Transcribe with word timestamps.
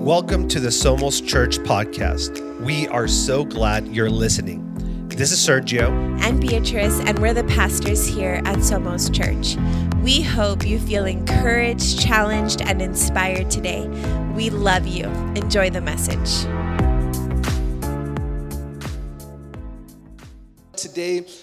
Welcome 0.00 0.48
to 0.48 0.60
the 0.60 0.70
Somos 0.70 1.24
Church 1.24 1.58
podcast. 1.58 2.40
We 2.62 2.88
are 2.88 3.06
so 3.06 3.44
glad 3.44 3.86
you're 3.88 4.08
listening. 4.08 4.64
This 5.08 5.30
is 5.30 5.38
Sergio. 5.46 5.90
and 6.22 6.40
Beatrice, 6.40 7.00
and 7.00 7.18
we're 7.18 7.34
the 7.34 7.44
pastors 7.44 8.06
here 8.06 8.40
at 8.46 8.56
Somos 8.60 9.12
Church. 9.14 9.58
We 10.02 10.22
hope 10.22 10.66
you 10.66 10.78
feel 10.78 11.04
encouraged, 11.04 12.00
challenged, 12.00 12.62
and 12.62 12.80
inspired 12.80 13.50
today. 13.50 13.86
We 14.34 14.48
love 14.48 14.86
you. 14.86 15.04
Enjoy 15.36 15.68
the 15.68 15.82
message. 15.82 16.46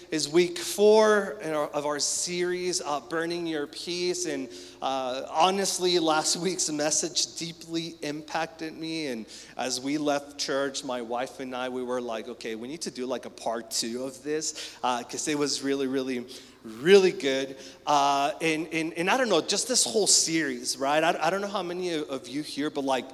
Is 0.10 0.30
week 0.30 0.58
four 0.58 1.38
of 1.74 1.86
our 1.86 2.00
series, 2.00 2.82
uh, 2.82 3.02
Burning 3.10 3.46
Your 3.46 3.68
Peace. 3.68 4.26
And 4.26 4.48
uh, 4.82 5.24
honestly, 5.30 6.00
last 6.00 6.38
week's 6.42 6.70
message 6.72 7.36
deeply 7.36 7.96
impacted 8.02 8.78
me. 8.78 9.08
And 9.08 9.26
as 9.58 9.82
we 9.82 9.98
left 9.98 10.38
church, 10.38 10.86
my 10.86 11.02
wife 11.02 11.40
and 11.42 11.54
I, 11.54 11.68
we 11.70 11.84
were 11.84 12.00
like, 12.00 12.30
okay, 12.30 12.56
we 12.56 12.68
need 12.68 12.82
to 12.82 12.92
do 12.92 13.06
like 13.06 13.26
a 13.26 13.30
part 13.30 13.70
two 13.70 14.04
of 14.04 14.24
this 14.24 14.78
because 14.82 15.28
it 15.28 15.38
was 15.38 15.62
really, 15.62 15.88
really, 15.88 16.26
really 16.64 17.12
good. 17.12 17.58
Uh, 17.86 18.32
and, 18.42 18.68
and, 18.72 18.94
and 18.94 19.10
I 19.10 19.18
don't 19.18 19.30
know, 19.30 19.42
just 19.42 19.68
this 19.68 19.84
whole 19.84 20.08
series, 20.08 20.78
right? 20.78 21.04
I, 21.04 21.18
I 21.22 21.30
don't 21.30 21.42
know 21.42 21.48
how 21.48 21.64
many 21.64 21.94
of 21.96 22.28
you 22.30 22.44
here, 22.44 22.70
but 22.70 22.86
like, 22.86 23.06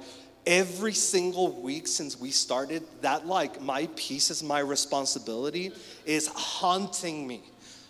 every 0.46 0.92
single 0.92 1.52
week 1.60 1.86
since 1.86 2.18
we 2.18 2.30
started 2.30 2.82
that 3.00 3.26
like 3.26 3.60
my 3.60 3.88
peace 3.96 4.30
is 4.30 4.42
my 4.42 4.58
responsibility 4.60 5.72
is 6.04 6.26
haunting 6.28 7.26
me. 7.26 7.42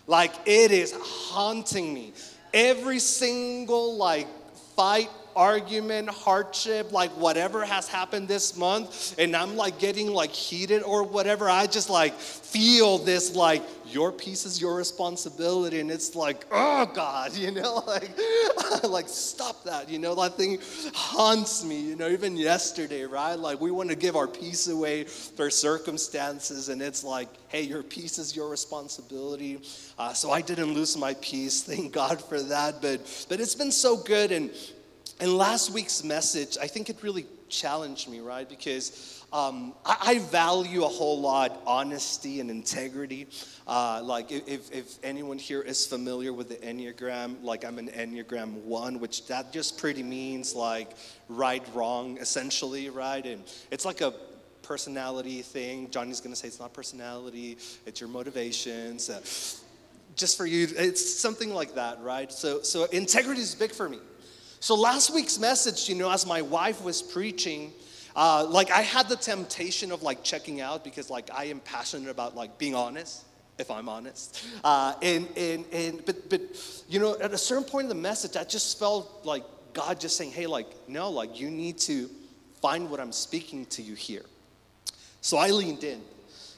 Like 0.07 0.33
it 0.45 0.71
is 0.71 0.93
haunting 1.01 1.93
me. 1.93 2.13
Every 2.53 2.99
single 2.99 3.97
like 3.97 4.27
fight 4.75 5.09
argument 5.35 6.09
hardship 6.09 6.91
like 6.91 7.11
whatever 7.11 7.65
has 7.65 7.87
happened 7.87 8.27
this 8.27 8.57
month 8.57 9.15
and 9.19 9.35
i'm 9.35 9.55
like 9.55 9.79
getting 9.79 10.11
like 10.11 10.31
heated 10.31 10.83
or 10.83 11.03
whatever 11.03 11.49
i 11.49 11.65
just 11.67 11.89
like 11.89 12.13
feel 12.13 12.97
this 12.97 13.35
like 13.35 13.61
your 13.87 14.11
peace 14.11 14.45
is 14.45 14.59
your 14.59 14.75
responsibility 14.75 15.79
and 15.79 15.91
it's 15.91 16.15
like 16.15 16.45
oh 16.51 16.85
god 16.93 17.33
you 17.37 17.51
know 17.51 17.83
like 17.87 18.09
like 18.83 19.07
stop 19.07 19.63
that 19.63 19.89
you 19.89 19.99
know 19.99 20.15
that 20.15 20.35
thing 20.35 20.59
haunts 20.93 21.63
me 21.63 21.79
you 21.79 21.95
know 21.95 22.07
even 22.09 22.35
yesterday 22.35 23.05
right? 23.05 23.35
Like 23.35 23.61
we 23.61 23.71
want 23.71 23.89
to 23.89 23.95
give 23.95 24.15
our 24.15 24.27
peace 24.27 24.67
away 24.67 25.03
for 25.03 25.49
circumstances 25.49 26.69
and 26.69 26.81
it's 26.81 27.03
like 27.03 27.29
hey 27.47 27.61
your 27.61 27.83
peace 27.83 28.17
is 28.17 28.35
your 28.35 28.49
responsibility. 28.49 29.61
Uh, 29.97 30.13
so 30.13 30.31
i 30.31 30.41
didn't 30.41 30.73
lose 30.73 30.97
my 30.97 31.13
peace 31.15 31.63
thank 31.69 31.93
god 31.93 32.21
for 32.21 32.41
that 32.41 32.81
but 32.81 33.25
but 33.29 33.39
it's 33.39 33.55
been 33.55 33.71
so 33.71 33.97
good 33.97 34.31
and 34.31 34.51
and 35.19 35.37
last 35.37 35.71
week's 35.71 36.03
message, 36.03 36.57
I 36.61 36.67
think 36.67 36.89
it 36.89 36.97
really 37.01 37.25
challenged 37.47 38.09
me, 38.09 38.19
right? 38.19 38.47
Because 38.47 39.23
um, 39.31 39.73
I, 39.85 39.97
I, 40.01 40.19
value 40.19 40.83
a 40.83 40.87
whole 40.87 41.21
lot 41.21 41.61
honesty 41.65 42.39
and 42.41 42.49
integrity. 42.49 43.27
Uh, 43.65 44.01
like, 44.03 44.31
if, 44.31 44.71
if 44.73 44.97
anyone 45.03 45.37
here 45.37 45.61
is 45.61 45.85
familiar 45.85 46.33
with 46.33 46.49
the 46.49 46.55
Enneagram, 46.55 47.41
like 47.43 47.63
I'm 47.63 47.79
an 47.79 47.89
Enneagram 47.89 48.53
1, 48.63 48.99
which 48.99 49.25
that 49.27 49.53
just 49.53 49.77
pretty 49.77 50.03
means 50.03 50.53
like 50.53 50.89
right, 51.29 51.63
wrong, 51.73 52.17
essentially, 52.17 52.89
right? 52.89 53.25
And 53.25 53.43
it's 53.71 53.85
like 53.85 54.01
a 54.01 54.13
personality 54.63 55.41
thing. 55.41 55.89
Johnny's 55.91 56.19
gonna 56.19 56.35
say 56.35 56.47
it's 56.47 56.59
not 56.59 56.73
personality, 56.73 57.57
it's 57.85 58.01
your 58.01 58.09
motivations. 58.09 59.09
Uh, 59.09 59.21
just 60.15 60.37
for 60.37 60.45
you, 60.45 60.67
it's 60.77 61.19
something 61.19 61.53
like 61.53 61.75
that, 61.75 62.01
right? 62.01 62.31
So, 62.31 62.61
so 62.61 62.85
integrity 62.85 63.41
is 63.41 63.53
big 63.53 63.71
for 63.71 63.87
me. 63.89 63.99
So 64.65 64.73
last 64.73 65.13
week's 65.13 65.37
message, 65.37 65.87
you 65.87 65.93
know, 65.93 66.09
as 66.09 66.25
my 66.25 66.41
wife 66.41 66.83
was 66.83 66.99
preaching, 67.03 67.71
uh, 68.15 68.47
like 68.49 68.71
I 68.71 68.81
had 68.81 69.07
the 69.07 69.15
temptation 69.15 69.91
of 69.91 70.01
like 70.01 70.23
checking 70.23 70.59
out 70.59 70.83
because 70.83 71.07
like 71.07 71.29
I 71.31 71.43
am 71.43 71.59
passionate 71.59 72.09
about 72.09 72.35
like 72.35 72.57
being 72.57 72.73
honest, 72.73 73.25
if 73.59 73.69
I'm 73.69 73.87
honest. 73.87 74.43
Uh, 74.63 74.95
and 75.03 75.27
and 75.37 75.65
and 75.71 76.03
but 76.03 76.31
but 76.31 76.41
you 76.89 76.99
know, 76.99 77.15
at 77.19 77.31
a 77.31 77.37
certain 77.37 77.63
point 77.63 77.85
in 77.85 77.89
the 77.89 78.01
message, 78.01 78.35
I 78.35 78.43
just 78.43 78.79
felt 78.79 79.23
like 79.23 79.43
God 79.73 79.99
just 79.99 80.17
saying, 80.17 80.31
hey, 80.31 80.47
like 80.47 80.89
no, 80.89 81.11
like 81.11 81.39
you 81.39 81.51
need 81.51 81.77
to 81.81 82.09
find 82.59 82.89
what 82.89 82.99
I'm 82.99 83.11
speaking 83.11 83.67
to 83.67 83.83
you 83.83 83.93
here. 83.93 84.25
So 85.21 85.37
I 85.37 85.51
leaned 85.51 85.83
in. 85.83 86.01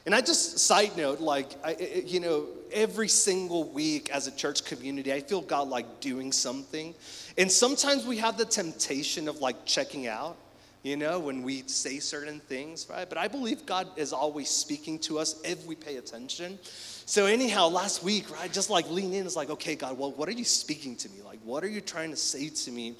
And 0.07 0.15
I 0.15 0.21
just, 0.21 0.59
side 0.59 0.95
note, 0.95 1.19
like, 1.19 1.49
I, 1.65 1.75
you 2.05 2.21
know, 2.21 2.45
every 2.71 3.09
single 3.09 3.65
week 3.65 4.09
as 4.09 4.25
a 4.25 4.31
church 4.31 4.63
community, 4.63 5.11
I 5.11 5.19
feel 5.19 5.41
God 5.41 5.67
like 5.67 5.99
doing 5.99 6.31
something. 6.31 6.95
And 7.37 7.51
sometimes 7.51 8.05
we 8.05 8.15
have 8.19 8.37
the 8.37 8.45
temptation 8.45 9.27
of 9.27 9.41
like 9.41 9.65
checking 9.65 10.07
out, 10.07 10.37
you 10.81 10.95
know, 10.95 11.19
when 11.19 11.43
we 11.43 11.63
say 11.67 11.99
certain 11.99 12.39
things, 12.39 12.87
right? 12.89 13.09
But 13.09 13.17
I 13.17 13.27
believe 13.27 13.65
God 13.65 13.89
is 13.97 14.13
always 14.13 14.47
speaking 14.47 14.97
to 14.99 15.19
us 15.19 15.41
if 15.43 15.65
we 15.65 15.75
pay 15.75 15.97
attention. 15.97 16.57
So, 16.63 17.25
anyhow, 17.25 17.67
last 17.67 18.01
week, 18.01 18.31
right, 18.31 18.49
just 18.49 18.69
like 18.69 18.89
lean 18.89 19.13
in, 19.13 19.25
it's 19.25 19.35
like, 19.35 19.49
okay, 19.49 19.75
God, 19.75 19.97
well, 19.97 20.13
what 20.13 20.29
are 20.29 20.33
you 20.33 20.45
speaking 20.45 20.95
to 20.95 21.09
me? 21.09 21.21
Like, 21.21 21.39
what 21.43 21.65
are 21.65 21.69
you 21.69 21.81
trying 21.81 22.11
to 22.11 22.17
say 22.17 22.47
to 22.47 22.71
me? 22.71 22.95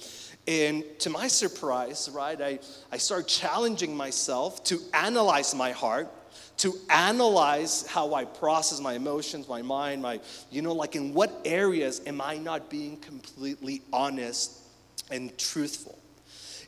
And 0.45 0.83
to 0.99 1.09
my 1.09 1.29
surprise, 1.29 2.09
right, 2.11 2.41
I, 2.41 2.59
I 2.91 2.97
start 2.97 3.29
challenging 3.29 3.95
myself 3.95 4.61
to 4.65 4.81
analyze 4.93 5.55
my 5.55 5.71
heart 5.71 6.09
to 6.57 6.73
analyze 6.89 7.85
how 7.85 8.15
I 8.15 8.25
process 8.25 8.79
my 8.79 8.93
emotions, 8.93 9.47
my 9.47 9.61
mind, 9.61 10.01
my, 10.01 10.19
you 10.49 10.61
know, 10.61 10.73
like 10.73 10.95
in 10.95 11.13
what 11.13 11.31
areas 11.45 12.01
am 12.05 12.19
I 12.19 12.37
not 12.37 12.69
being 12.69 12.97
completely 12.97 13.81
honest 13.93 14.59
and 15.11 15.37
truthful? 15.37 15.97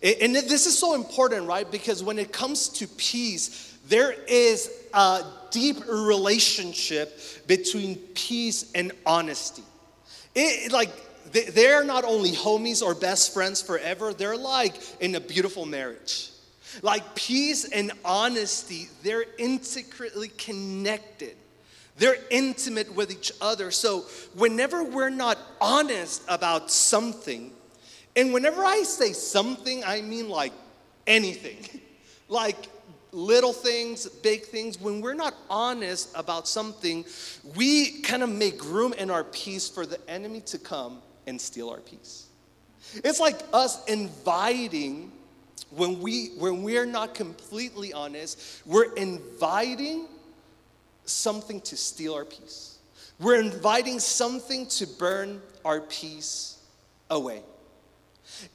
And 0.02 0.36
this 0.36 0.66
is 0.66 0.78
so 0.78 0.94
important, 0.94 1.48
right? 1.48 1.70
Because 1.70 2.02
when 2.02 2.20
it 2.20 2.32
comes 2.32 2.70
to 2.70 2.88
peace, 2.88 3.78
there 3.88 4.14
is 4.28 4.72
a 4.94 5.26
deep 5.52 5.78
relationship 5.88 7.20
between 7.48 7.96
peace 8.14 8.72
and 8.74 8.92
honesty. 9.06 9.64
It, 10.36 10.72
like, 10.72 10.92
they're 11.32 11.84
not 11.84 12.06
only 12.06 12.32
homies 12.32 12.82
or 12.82 12.96
best 12.96 13.34
friends 13.34 13.62
forever, 13.62 14.14
they're 14.14 14.38
like 14.38 14.76
in 15.02 15.16
a 15.16 15.20
beautiful 15.20 15.66
marriage. 15.66 16.32
Like 16.82 17.16
peace 17.16 17.66
and 17.66 17.92
honesty, 18.04 18.90
they're 19.04 19.26
intricately 19.38 20.30
connected. 20.30 21.36
They're 21.98 22.18
intimate 22.30 22.96
with 22.96 23.12
each 23.12 23.32
other. 23.42 23.72
So 23.72 24.06
whenever 24.34 24.84
we're 24.84 25.10
not 25.10 25.38
honest 25.60 26.24
about 26.28 26.72
something, 26.72 27.52
and 28.16 28.34
whenever 28.34 28.64
I 28.64 28.84
say 28.84 29.14
something, 29.14 29.84
I 29.84 30.02
mean 30.02 30.30
like 30.30 30.54
anything, 31.06 31.82
like 32.30 32.68
little 33.12 33.54
things, 33.54 34.08
big 34.08 34.44
things, 34.44 34.80
when 34.80 35.02
we're 35.02 35.14
not 35.14 35.36
honest 35.50 36.10
about 36.16 36.48
something, 36.48 37.06
we 37.56 38.02
kind 38.02 38.24
of 38.24 38.30
make 38.30 38.64
room 38.66 38.94
in 38.94 39.10
our 39.10 39.24
peace 39.24 39.68
for 39.68 39.86
the 39.86 40.00
enemy 40.10 40.42
to 40.42 40.58
come 40.58 41.02
and 41.28 41.40
steal 41.40 41.70
our 41.70 41.80
peace. 41.80 42.28
It's 42.96 43.20
like 43.20 43.40
us 43.54 43.84
inviting 43.86 45.12
when 45.72 46.00
we 46.00 46.30
when 46.38 46.64
we're 46.64 46.86
not 46.86 47.16
completely 47.16 47.94
honest, 47.94 48.62
we're 48.66 48.94
inviting 48.94 50.08
something 51.06 51.62
to 51.62 51.78
steal 51.78 52.14
our 52.14 52.26
peace. 52.26 52.78
We're 53.20 53.42
inviting 53.42 54.00
something 54.00 54.68
to 54.68 54.88
burn 54.88 55.42
our 55.66 55.82
peace 55.82 56.58
away. 57.10 57.42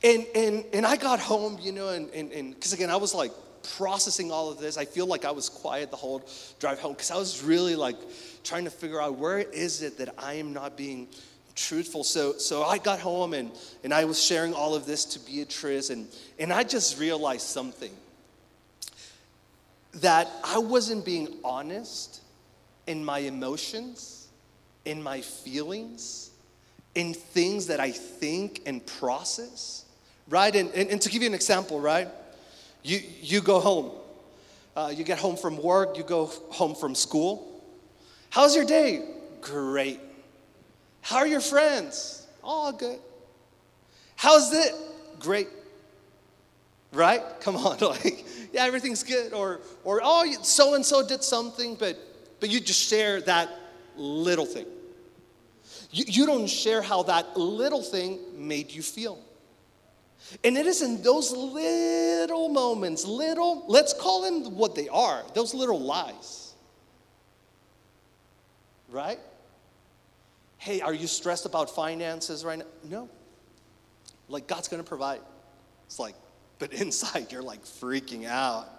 And 0.02 0.26
and 0.34 0.64
and 0.72 0.86
I 0.86 0.96
got 0.96 1.20
home, 1.20 1.58
you 1.60 1.72
know, 1.72 1.88
and 1.88 2.10
and 2.12 2.54
because 2.54 2.72
again, 2.72 2.90
I 2.90 2.96
was 2.96 3.14
like 3.14 3.32
processing 3.76 4.30
all 4.30 4.50
of 4.50 4.58
this. 4.58 4.76
I 4.76 4.84
feel 4.84 5.06
like 5.06 5.24
I 5.24 5.30
was 5.30 5.48
quiet 5.48 5.90
the 5.90 5.96
whole 5.96 6.22
drive 6.58 6.80
home 6.80 6.92
because 6.92 7.10
I 7.10 7.16
was 7.16 7.42
really 7.42 7.76
like 7.76 7.96
trying 8.42 8.64
to 8.64 8.70
figure 8.70 9.00
out 9.00 9.18
where 9.18 9.38
is 9.38 9.82
it 9.82 9.98
that 9.98 10.14
I 10.18 10.34
am 10.34 10.52
not 10.52 10.76
being 10.76 11.08
truthful. 11.54 12.04
So, 12.04 12.34
so 12.38 12.62
I 12.64 12.78
got 12.78 13.00
home 13.00 13.34
and, 13.34 13.50
and 13.82 13.94
I 13.94 14.04
was 14.04 14.22
sharing 14.22 14.52
all 14.54 14.74
of 14.74 14.86
this 14.86 15.04
to 15.06 15.20
Beatrice, 15.20 15.90
and, 15.90 16.08
and 16.38 16.52
I 16.52 16.64
just 16.64 16.98
realized 16.98 17.46
something 17.46 17.92
that 19.94 20.28
I 20.42 20.58
wasn't 20.58 21.04
being 21.04 21.28
honest 21.44 22.20
in 22.86 23.04
my 23.04 23.20
emotions, 23.20 24.28
in 24.84 25.02
my 25.02 25.20
feelings, 25.20 26.30
in 26.94 27.14
things 27.14 27.68
that 27.68 27.80
I 27.80 27.90
think 27.90 28.62
and 28.66 28.84
process, 28.84 29.84
right? 30.28 30.54
And, 30.54 30.70
and, 30.72 30.90
and 30.90 31.00
to 31.02 31.08
give 31.08 31.22
you 31.22 31.28
an 31.28 31.34
example, 31.34 31.80
right? 31.80 32.08
You, 32.82 33.00
you 33.20 33.40
go 33.40 33.60
home, 33.60 33.92
uh, 34.76 34.92
you 34.94 35.04
get 35.04 35.18
home 35.18 35.36
from 35.36 35.62
work, 35.62 35.96
you 35.96 36.04
go 36.04 36.26
home 36.50 36.74
from 36.74 36.94
school. 36.94 37.64
How's 38.30 38.54
your 38.56 38.64
day? 38.64 39.06
Great. 39.40 40.00
How 41.04 41.18
are 41.18 41.26
your 41.26 41.40
friends? 41.40 42.26
All 42.42 42.72
good. 42.72 42.98
How's 44.16 44.52
it? 44.52 44.74
Great. 45.20 45.48
Right? 46.92 47.22
Come 47.40 47.56
on, 47.56 47.78
like, 47.80 48.24
yeah, 48.52 48.64
everything's 48.64 49.02
good. 49.02 49.34
Or, 49.34 49.60
or 49.84 50.00
oh, 50.02 50.24
so 50.42 50.74
and 50.74 50.84
so 50.84 51.06
did 51.06 51.22
something, 51.22 51.74
but 51.74 51.98
but 52.40 52.50
you 52.50 52.60
just 52.60 52.88
share 52.88 53.20
that 53.22 53.50
little 53.96 54.46
thing. 54.46 54.66
You, 55.90 56.04
you 56.06 56.26
don't 56.26 56.46
share 56.46 56.82
how 56.82 57.02
that 57.04 57.36
little 57.36 57.82
thing 57.82 58.18
made 58.36 58.70
you 58.70 58.82
feel. 58.82 59.18
And 60.42 60.56
it 60.56 60.66
is 60.66 60.82
in 60.82 61.02
those 61.02 61.32
little 61.32 62.48
moments, 62.48 63.04
little, 63.06 63.64
let's 63.68 63.92
call 63.92 64.22
them 64.22 64.56
what 64.56 64.74
they 64.74 64.88
are, 64.88 65.22
those 65.34 65.54
little 65.54 65.80
lies. 65.80 66.54
Right? 68.88 69.20
Hey, 70.64 70.80
are 70.80 70.94
you 70.94 71.06
stressed 71.06 71.44
about 71.44 71.68
finances 71.68 72.42
right 72.42 72.58
now? 72.58 72.64
No. 72.84 73.08
Like, 74.30 74.46
God's 74.46 74.66
gonna 74.66 74.82
provide. 74.82 75.20
It's 75.84 75.98
like, 75.98 76.14
but 76.58 76.72
inside 76.80 77.30
you're 77.30 77.42
like 77.42 77.62
freaking 77.64 78.24
out 78.24 78.70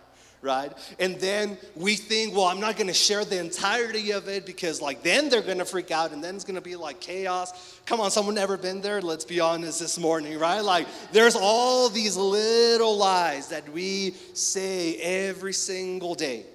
right? 0.42 0.72
And 1.00 1.20
then 1.20 1.58
we 1.76 1.96
think, 1.96 2.36
well, 2.36 2.46
I'm 2.46 2.60
not 2.60 2.76
to 2.86 2.94
share 2.94 3.26
the 3.26 3.40
entirety 3.40 4.12
of 4.12 4.30
it 4.30 4.46
because, 4.46 4.80
like, 4.80 5.02
then 5.02 5.28
they're 5.28 5.42
to 5.58 5.66
freak 5.66 5.90
out 5.90 6.12
and 6.12 6.24
then 6.24 6.36
it's 6.36 6.44
to 6.54 6.62
be 6.62 6.76
like 6.76 7.00
chaos. 7.00 7.80
Come 7.88 8.00
on, 8.00 8.12
someone 8.12 8.38
ever 8.38 8.56
been 8.56 8.80
there? 8.80 9.02
Let's 9.02 9.26
be 9.26 9.40
honest 9.40 9.80
this 9.80 9.98
morning, 9.98 10.38
right? 10.38 10.62
Like, 10.62 10.86
there's 11.12 11.36
all 11.36 11.90
these 11.90 12.16
little 12.16 12.96
lies 12.96 13.48
that 13.48 13.68
we 13.70 14.12
say 14.34 14.98
every 14.98 15.54
single 15.54 16.14
day 16.14 16.46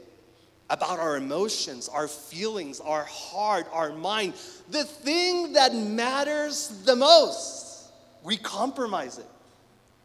about 0.71 1.01
our 1.01 1.17
emotions, 1.17 1.89
our 1.89 2.09
feelings, 2.09 2.81
our 2.81 3.05
heart, 3.05 3.67
our 3.73 3.93
mind. 3.93 4.35
The 4.71 4.85
thing 4.85 5.55
that 5.55 5.75
matters 5.75 6.69
the 6.87 6.95
most, 6.95 7.91
we 8.23 8.37
compromise 8.37 9.19
it 9.19 9.27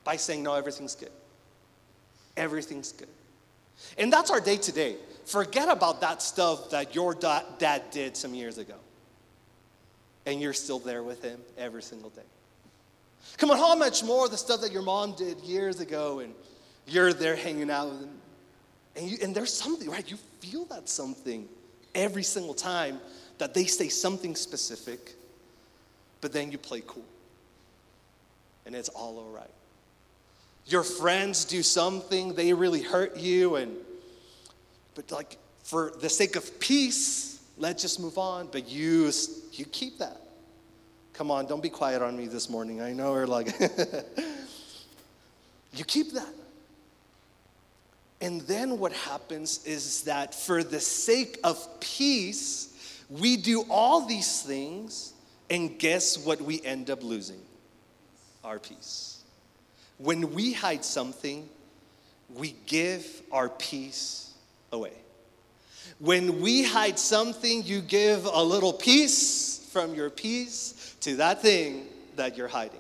by 0.04 0.18
saying, 0.18 0.44
no, 0.44 0.56
everything's 0.56 0.96
good. 0.96 1.12
Everything's 2.36 2.92
good. 2.92 3.08
And 3.98 4.12
that's 4.12 4.32
our 4.32 4.42
day 4.42 4.58
to 4.58 4.72
day. 4.72 4.96
Forget 5.26 5.70
about 5.70 6.02
that 6.02 6.22
stuff 6.22 6.72
that 6.72 6.96
your 6.96 7.14
dad 7.14 7.84
did 7.92 8.18
some 8.18 8.34
years 8.34 8.58
ago. 8.58 8.76
And 10.26 10.42
you're 10.42 10.54
still 10.54 10.80
there 10.80 11.04
with 11.04 11.24
him 11.24 11.40
every 11.58 11.84
single 11.84 12.10
day. 12.10 12.24
Come 13.38 13.52
on, 13.52 13.58
how 13.58 13.76
much 13.76 14.04
more 14.04 14.28
the 14.28 14.38
stuff 14.38 14.62
that 14.62 14.72
your 14.72 14.82
mom 14.82 15.14
did 15.16 15.40
years 15.42 15.80
ago 15.80 16.20
and 16.20 16.34
you're 16.88 17.14
there 17.14 17.36
hanging 17.36 17.70
out 17.70 17.90
with 17.90 18.02
him. 18.02 18.15
And, 18.96 19.10
you, 19.10 19.18
and 19.22 19.36
there's 19.36 19.54
something, 19.54 19.90
right? 19.90 20.10
You 20.10 20.18
feel 20.40 20.66
that 20.66 20.88
something 20.88 21.48
every 21.94 22.24
single 22.24 22.54
time 22.54 23.00
that 23.38 23.54
they 23.54 23.66
say 23.66 23.90
something 23.90 24.36
specific, 24.36 25.16
but 26.22 26.32
then 26.32 26.52
you 26.52 26.58
play 26.58 26.82
cool. 26.86 27.04
And 28.66 28.76
it's 28.76 28.90
all 28.90 29.18
all 29.18 29.32
right 29.32 29.50
your 30.66 30.84
friends 30.84 31.46
do 31.46 31.62
something, 31.62 32.34
they 32.34 32.54
really 32.54 32.82
hurt 32.82 33.18
you, 33.18 33.56
and 33.56 33.76
but 34.96 35.12
like 35.12 35.38
for 35.64 35.94
the 36.02 36.10
sake 36.10 36.36
of 36.36 36.60
peace, 36.60 37.40
let's 37.58 37.82
just 37.82 38.00
move 38.00 38.18
on. 38.18 38.48
But 38.52 38.68
you 38.68 39.12
you 39.54 39.66
keep 39.66 40.00
that. 40.00 40.22
Come 41.14 41.32
on, 41.32 41.46
don't 41.46 41.64
be 41.64 41.70
quiet 41.70 42.02
on 42.02 42.18
me 42.18 42.28
this 42.28 42.50
morning. 42.50 42.82
I 42.82 42.94
know 42.94 43.12
we're 43.12 43.28
like 43.28 43.48
you 45.74 45.86
keep 45.86 46.14
that. 46.14 46.34
And 48.22 48.42
then 48.42 48.80
what 48.80 48.94
happens 48.94 49.66
is 49.66 50.04
that 50.04 50.34
for 50.34 50.64
the 50.64 50.80
sake 50.80 51.40
of 51.44 51.68
peace, 51.80 53.04
we 53.10 53.38
do 53.38 53.66
all 53.70 54.06
these 54.06 54.42
things, 54.42 55.14
and 55.50 55.78
guess 55.78 56.18
what 56.18 56.42
we 56.42 56.62
end 56.64 56.90
up 56.90 57.04
losing? 57.04 57.42
Our 58.44 58.58
peace. 58.58 59.22
When 59.98 60.34
we 60.34 60.54
hide 60.54 60.84
something, 60.84 61.48
we 62.36 62.56
give 62.66 63.06
our 63.32 63.50
peace 63.50 64.34
away. 64.72 64.94
When 66.00 66.42
we 66.42 66.64
hide 66.64 66.98
something, 66.98 67.64
you 67.64 67.82
give 67.82 68.26
a 68.26 68.44
little 68.44 68.74
piece 68.74 69.68
from 69.72 69.94
your 69.94 70.10
peace 70.10 70.96
to 71.02 71.18
that 71.18 71.42
thing 71.42 71.86
that 72.16 72.36
you're 72.38 72.48
hiding. 72.48 72.80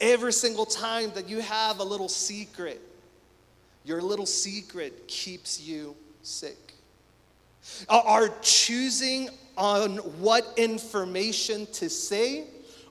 Every 0.00 0.32
single 0.32 0.66
time 0.66 1.12
that 1.14 1.28
you 1.28 1.40
have 1.40 1.78
a 1.78 1.84
little 1.84 2.08
secret, 2.08 2.80
your 3.84 4.00
little 4.00 4.26
secret 4.26 5.06
keeps 5.06 5.60
you 5.60 5.94
sick. 6.22 6.74
Our 7.88 8.28
choosing 8.40 9.28
on 9.56 9.98
what 10.20 10.46
information 10.56 11.66
to 11.72 11.88
say 11.88 12.44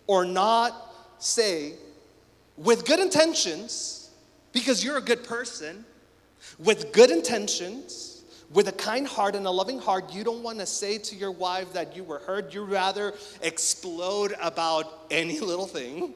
or 0.07 0.25
not 0.25 0.93
say 1.19 1.73
with 2.57 2.85
good 2.85 2.99
intentions, 2.99 4.11
because 4.51 4.83
you're 4.83 4.97
a 4.97 5.01
good 5.01 5.23
person, 5.23 5.85
with 6.59 6.91
good 6.91 7.09
intentions, 7.09 8.23
with 8.51 8.67
a 8.67 8.71
kind 8.73 9.07
heart 9.07 9.35
and 9.35 9.47
a 9.47 9.49
loving 9.49 9.79
heart, 9.79 10.13
you 10.13 10.23
don't 10.23 10.43
want 10.43 10.59
to 10.59 10.65
say 10.65 10.99
to 10.99 11.15
your 11.15 11.31
wife 11.31 11.73
that 11.73 11.95
you 11.95 12.03
were 12.03 12.19
hurt. 12.19 12.53
You 12.53 12.63
rather 12.63 13.13
explode 13.41 14.35
about 14.39 15.05
any 15.11 15.39
little 15.39 15.65
thing. 15.65 16.13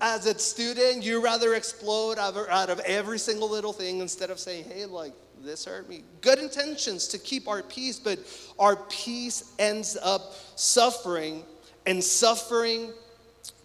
As 0.00 0.26
a 0.26 0.38
student, 0.38 1.04
you 1.04 1.22
rather 1.22 1.54
explode 1.54 2.18
out 2.18 2.70
of 2.70 2.80
every 2.80 3.18
single 3.18 3.48
little 3.48 3.72
thing 3.72 4.00
instead 4.00 4.30
of 4.30 4.38
saying, 4.38 4.64
hey, 4.64 4.86
like, 4.86 5.12
this 5.42 5.64
hurt 5.64 5.88
me. 5.88 6.02
Good 6.20 6.38
intentions 6.38 7.06
to 7.08 7.18
keep 7.18 7.46
our 7.46 7.62
peace, 7.62 7.98
but 7.98 8.18
our 8.58 8.76
peace 8.76 9.52
ends 9.58 9.96
up 10.02 10.34
suffering 10.56 11.44
and 11.86 12.02
suffering 12.02 12.92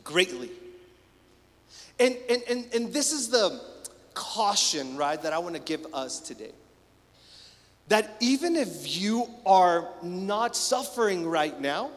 greatly. 0.04 0.52
And, 2.00 2.18
and, 2.30 2.44
and, 2.50 2.74
and 2.74 2.94
this 2.94 3.12
is 3.12 3.30
the 3.30 3.62
caution, 4.14 4.98
right, 4.98 5.22
that 5.22 5.34
I 5.34 5.40
want 5.40 5.56
to 5.56 5.62
give 5.62 5.86
us 5.94 6.20
today. 6.20 6.52
That 7.88 8.16
even 8.20 8.56
if 8.56 8.98
you 9.02 9.28
are 9.46 9.90
not 10.02 10.56
suffering 10.56 11.26
right 11.26 11.60
now, 11.60 11.92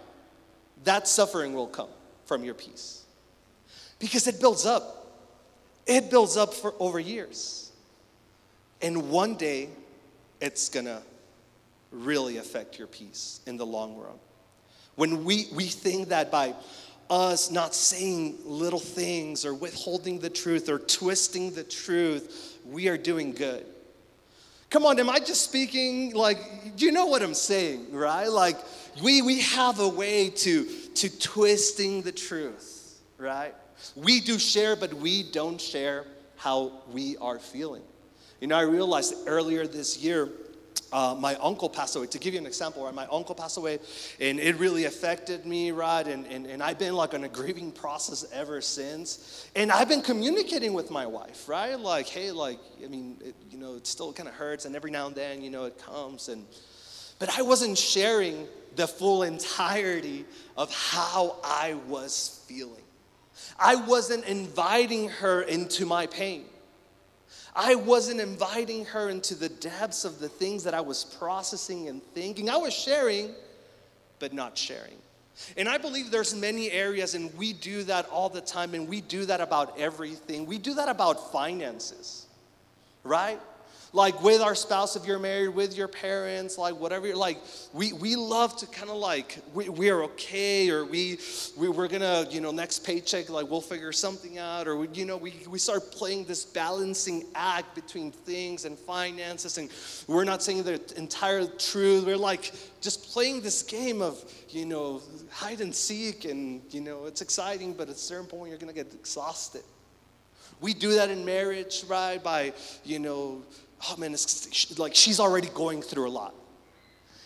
that 0.84 1.06
suffering 1.06 1.52
will 1.54 1.66
come 1.66 1.88
from 2.24 2.44
your 2.44 2.54
peace. 2.54 3.05
Because 3.98 4.26
it 4.26 4.40
builds 4.40 4.66
up. 4.66 4.92
It 5.86 6.10
builds 6.10 6.36
up 6.36 6.52
for 6.52 6.74
over 6.78 6.98
years. 6.98 7.70
And 8.82 9.10
one 9.10 9.36
day, 9.36 9.68
it's 10.40 10.68
gonna 10.68 11.02
really 11.90 12.36
affect 12.36 12.78
your 12.78 12.88
peace 12.88 13.40
in 13.46 13.56
the 13.56 13.66
long 13.66 13.96
run. 13.96 14.18
When 14.96 15.24
we, 15.24 15.46
we 15.52 15.64
think 15.64 16.08
that 16.08 16.30
by 16.30 16.54
us 17.08 17.50
not 17.50 17.74
saying 17.74 18.36
little 18.44 18.80
things 18.80 19.44
or 19.44 19.54
withholding 19.54 20.18
the 20.18 20.30
truth 20.30 20.68
or 20.68 20.78
twisting 20.78 21.52
the 21.52 21.64
truth, 21.64 22.58
we 22.66 22.88
are 22.88 22.98
doing 22.98 23.32
good. 23.32 23.64
Come 24.70 24.84
on, 24.84 24.98
am 24.98 25.08
I 25.08 25.20
just 25.20 25.44
speaking 25.44 26.12
like 26.12 26.38
you 26.76 26.90
know 26.90 27.06
what 27.06 27.22
I'm 27.22 27.34
saying, 27.34 27.92
right? 27.92 28.28
Like 28.28 28.56
we 29.02 29.22
we 29.22 29.40
have 29.40 29.78
a 29.78 29.88
way 29.88 30.30
to 30.30 30.64
to 30.64 31.18
twisting 31.20 32.02
the 32.02 32.10
truth, 32.10 33.00
right? 33.16 33.54
We 33.94 34.20
do 34.20 34.38
share, 34.38 34.76
but 34.76 34.94
we 34.94 35.22
don't 35.22 35.60
share 35.60 36.04
how 36.36 36.72
we 36.92 37.16
are 37.18 37.38
feeling. 37.38 37.82
You 38.40 38.48
know, 38.48 38.56
I 38.56 38.62
realized 38.62 39.14
earlier 39.26 39.66
this 39.66 39.98
year 39.98 40.30
uh, 40.92 41.14
my 41.18 41.34
uncle 41.36 41.68
passed 41.68 41.96
away. 41.96 42.06
To 42.06 42.18
give 42.18 42.34
you 42.34 42.40
an 42.40 42.46
example, 42.46 42.84
right, 42.84 42.94
my 42.94 43.06
uncle 43.06 43.34
passed 43.34 43.56
away, 43.56 43.78
and 44.20 44.38
it 44.38 44.56
really 44.56 44.84
affected 44.84 45.44
me, 45.44 45.70
right? 45.72 46.06
And, 46.06 46.26
and, 46.26 46.46
and 46.46 46.62
I've 46.62 46.78
been 46.78 46.94
like 46.94 47.14
on 47.14 47.24
a 47.24 47.28
grieving 47.28 47.72
process 47.72 48.24
ever 48.32 48.60
since. 48.60 49.50
And 49.56 49.72
I've 49.72 49.88
been 49.88 50.02
communicating 50.02 50.72
with 50.72 50.90
my 50.90 51.06
wife, 51.06 51.48
right? 51.48 51.78
Like, 51.78 52.06
hey, 52.06 52.30
like, 52.30 52.58
I 52.82 52.88
mean, 52.88 53.18
it, 53.24 53.34
you 53.50 53.58
know, 53.58 53.74
it 53.74 53.86
still 53.86 54.12
kind 54.12 54.28
of 54.28 54.34
hurts, 54.34 54.64
and 54.64 54.76
every 54.76 54.90
now 54.90 55.06
and 55.06 55.14
then, 55.14 55.42
you 55.42 55.50
know, 55.50 55.64
it 55.64 55.78
comes. 55.78 56.28
And 56.28 56.46
but 57.18 57.36
I 57.36 57.42
wasn't 57.42 57.76
sharing 57.76 58.46
the 58.76 58.86
full 58.86 59.22
entirety 59.22 60.24
of 60.56 60.72
how 60.72 61.36
I 61.42 61.74
was 61.88 62.44
feeling. 62.46 62.85
I 63.58 63.76
wasn't 63.76 64.24
inviting 64.24 65.08
her 65.08 65.42
into 65.42 65.86
my 65.86 66.06
pain. 66.06 66.44
I 67.54 67.74
wasn't 67.74 68.20
inviting 68.20 68.84
her 68.86 69.08
into 69.08 69.34
the 69.34 69.48
depths 69.48 70.04
of 70.04 70.18
the 70.18 70.28
things 70.28 70.64
that 70.64 70.74
I 70.74 70.82
was 70.82 71.04
processing 71.04 71.88
and 71.88 72.02
thinking. 72.12 72.50
I 72.50 72.58
was 72.58 72.74
sharing, 72.74 73.30
but 74.18 74.34
not 74.34 74.58
sharing. 74.58 74.98
And 75.56 75.68
I 75.68 75.78
believe 75.78 76.10
there's 76.10 76.34
many 76.34 76.70
areas, 76.70 77.14
and 77.14 77.34
we 77.36 77.52
do 77.52 77.82
that 77.84 78.08
all 78.08 78.28
the 78.28 78.40
time, 78.40 78.74
and 78.74 78.88
we 78.88 79.00
do 79.00 79.24
that 79.26 79.40
about 79.40 79.78
everything. 79.78 80.46
We 80.46 80.58
do 80.58 80.74
that 80.74 80.88
about 80.88 81.32
finances, 81.32 82.26
right? 83.04 83.40
Like 83.96 84.22
with 84.22 84.42
our 84.42 84.54
spouse 84.54 84.94
if 84.94 85.06
you're 85.06 85.18
married 85.18 85.48
with 85.48 85.74
your 85.74 85.88
parents 85.88 86.58
like 86.58 86.78
whatever 86.78 87.16
like 87.16 87.38
we, 87.72 87.94
we 87.94 88.14
love 88.14 88.54
to 88.54 88.66
kind 88.66 88.90
of 88.90 88.96
like 88.96 89.38
we, 89.54 89.70
we're 89.70 90.04
okay 90.04 90.68
or 90.68 90.84
we, 90.84 91.18
we 91.56 91.70
we're 91.70 91.88
gonna 91.88 92.26
you 92.30 92.42
know 92.42 92.50
next 92.50 92.80
paycheck 92.80 93.30
like 93.30 93.50
we'll 93.50 93.62
figure 93.62 93.92
something 93.92 94.36
out 94.36 94.68
or 94.68 94.76
we, 94.76 94.88
you 94.92 95.06
know 95.06 95.16
we, 95.16 95.32
we 95.48 95.58
start 95.58 95.90
playing 95.92 96.26
this 96.26 96.44
balancing 96.44 97.24
act 97.34 97.74
between 97.74 98.12
things 98.12 98.66
and 98.66 98.78
finances 98.78 99.56
and 99.56 99.70
we're 100.06 100.24
not 100.24 100.42
saying 100.42 100.62
the 100.62 100.78
entire 100.98 101.46
truth 101.46 102.04
we're 102.04 102.18
like 102.18 102.52
just 102.82 103.10
playing 103.12 103.40
this 103.40 103.62
game 103.62 104.02
of 104.02 104.22
you 104.50 104.66
know 104.66 105.00
hide 105.30 105.62
and 105.62 105.74
seek 105.74 106.26
and 106.26 106.60
you 106.70 106.82
know 106.82 107.06
it's 107.06 107.22
exciting 107.22 107.72
but 107.72 107.88
at 107.88 107.94
a 107.94 107.98
certain 107.98 108.26
point 108.26 108.50
you're 108.50 108.58
gonna 108.58 108.74
get 108.74 108.92
exhausted 108.92 109.62
we 110.60 110.72
do 110.72 110.94
that 110.94 111.10
in 111.10 111.24
marriage, 111.24 111.84
right? 111.86 112.22
By, 112.22 112.54
you 112.82 112.98
know, 112.98 113.42
oh 113.88 113.96
man, 113.96 114.12
it's 114.12 114.78
like 114.78 114.94
she's 114.94 115.20
already 115.20 115.48
going 115.48 115.82
through 115.82 116.08
a 116.08 116.10
lot. 116.10 116.34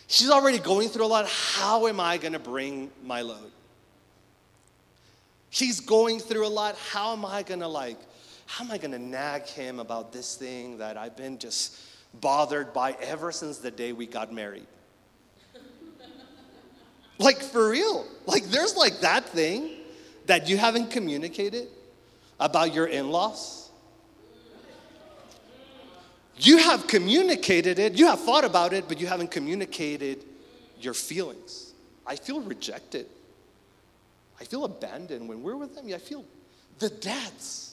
She's 0.07 0.29
already 0.29 0.59
going 0.59 0.89
through 0.89 1.05
a 1.05 1.07
lot. 1.07 1.27
How 1.27 1.87
am 1.87 1.99
I 1.99 2.17
going 2.17 2.33
to 2.33 2.39
bring 2.39 2.91
my 3.03 3.21
load? 3.21 3.51
She's 5.51 5.81
going 5.81 6.19
through 6.19 6.47
a 6.47 6.49
lot. 6.49 6.77
How 6.77 7.11
am 7.11 7.25
I 7.25 7.43
gonna 7.43 7.67
like, 7.67 7.97
how 8.45 8.63
am 8.63 8.71
I 8.71 8.77
gonna 8.77 8.97
nag 8.97 9.45
him 9.45 9.79
about 9.79 10.13
this 10.13 10.35
thing 10.37 10.77
that 10.77 10.97
I've 10.97 11.17
been 11.17 11.37
just 11.37 11.77
bothered 12.21 12.73
by 12.73 12.93
ever 13.01 13.33
since 13.33 13.57
the 13.57 13.69
day 13.69 13.91
we 13.91 14.07
got 14.07 14.33
married? 14.33 14.65
like 17.19 17.41
for 17.41 17.69
real. 17.69 18.07
Like 18.25 18.45
there's 18.45 18.77
like 18.77 19.01
that 19.01 19.27
thing 19.27 19.71
that 20.27 20.47
you 20.47 20.55
haven't 20.55 20.89
communicated 20.89 21.67
about 22.39 22.73
your 22.73 22.87
in-laws. 22.87 23.60
You 26.37 26.57
have 26.57 26.87
communicated 26.87 27.77
it, 27.77 27.93
you 27.93 28.07
have 28.07 28.21
thought 28.21 28.45
about 28.45 28.73
it, 28.73 28.87
but 28.87 28.99
you 28.99 29.07
haven't 29.07 29.31
communicated 29.31 30.23
your 30.79 30.93
feelings. 30.93 31.73
I 32.05 32.15
feel 32.15 32.41
rejected. 32.41 33.05
I 34.39 34.43
feel 34.43 34.65
abandoned 34.65 35.29
when 35.29 35.43
we're 35.43 35.55
with 35.55 35.75
them. 35.75 35.85
I 35.93 35.99
feel 35.99 36.25
the 36.79 36.89
dads 36.89 37.71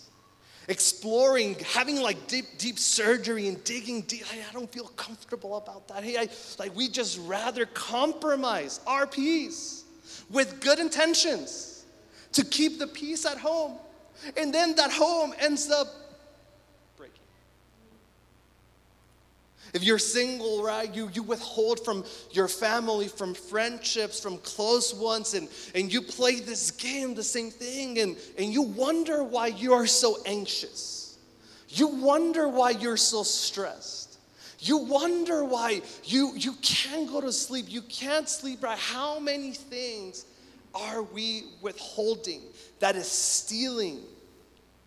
exploring, 0.68 1.56
having 1.72 2.00
like 2.00 2.26
deep, 2.26 2.44
deep 2.58 2.78
surgery 2.78 3.48
and 3.48 3.62
digging 3.64 4.02
deep. 4.02 4.24
I, 4.30 4.38
I 4.48 4.52
don't 4.52 4.70
feel 4.70 4.88
comfortable 4.88 5.56
about 5.56 5.88
that. 5.88 6.04
Hey, 6.04 6.18
I, 6.18 6.28
like 6.58 6.76
we 6.76 6.88
just 6.88 7.18
rather 7.20 7.66
compromise 7.66 8.80
our 8.86 9.06
peace 9.06 9.84
with 10.30 10.60
good 10.60 10.78
intentions 10.78 11.86
to 12.32 12.44
keep 12.44 12.78
the 12.78 12.86
peace 12.86 13.24
at 13.24 13.38
home. 13.38 13.78
And 14.36 14.52
then 14.52 14.74
that 14.76 14.92
home 14.92 15.32
ends 15.38 15.70
up 15.70 15.88
If 19.74 19.84
you're 19.84 19.98
single, 19.98 20.62
right, 20.62 20.92
you, 20.94 21.10
you 21.12 21.22
withhold 21.22 21.84
from 21.84 22.04
your 22.30 22.48
family, 22.48 23.08
from 23.08 23.34
friendships, 23.34 24.20
from 24.20 24.38
close 24.38 24.94
ones, 24.94 25.34
and, 25.34 25.48
and 25.74 25.92
you 25.92 26.00
play 26.02 26.40
this 26.40 26.70
game, 26.70 27.14
the 27.14 27.22
same 27.22 27.50
thing, 27.50 27.98
and, 27.98 28.16
and 28.38 28.52
you 28.52 28.62
wonder 28.62 29.22
why 29.22 29.48
you 29.48 29.74
are 29.74 29.86
so 29.86 30.18
anxious. 30.24 31.18
You 31.68 31.88
wonder 31.88 32.48
why 32.48 32.70
you're 32.70 32.96
so 32.96 33.22
stressed. 33.22 34.18
You 34.60 34.78
wonder 34.78 35.44
why 35.44 35.82
you, 36.04 36.32
you 36.34 36.54
can't 36.62 37.08
go 37.08 37.20
to 37.20 37.32
sleep. 37.32 37.66
You 37.68 37.82
can't 37.82 38.28
sleep 38.28 38.62
right. 38.62 38.78
How 38.78 39.18
many 39.18 39.52
things 39.52 40.24
are 40.74 41.02
we 41.02 41.44
withholding 41.60 42.42
that 42.80 42.96
is 42.96 43.06
stealing 43.06 44.00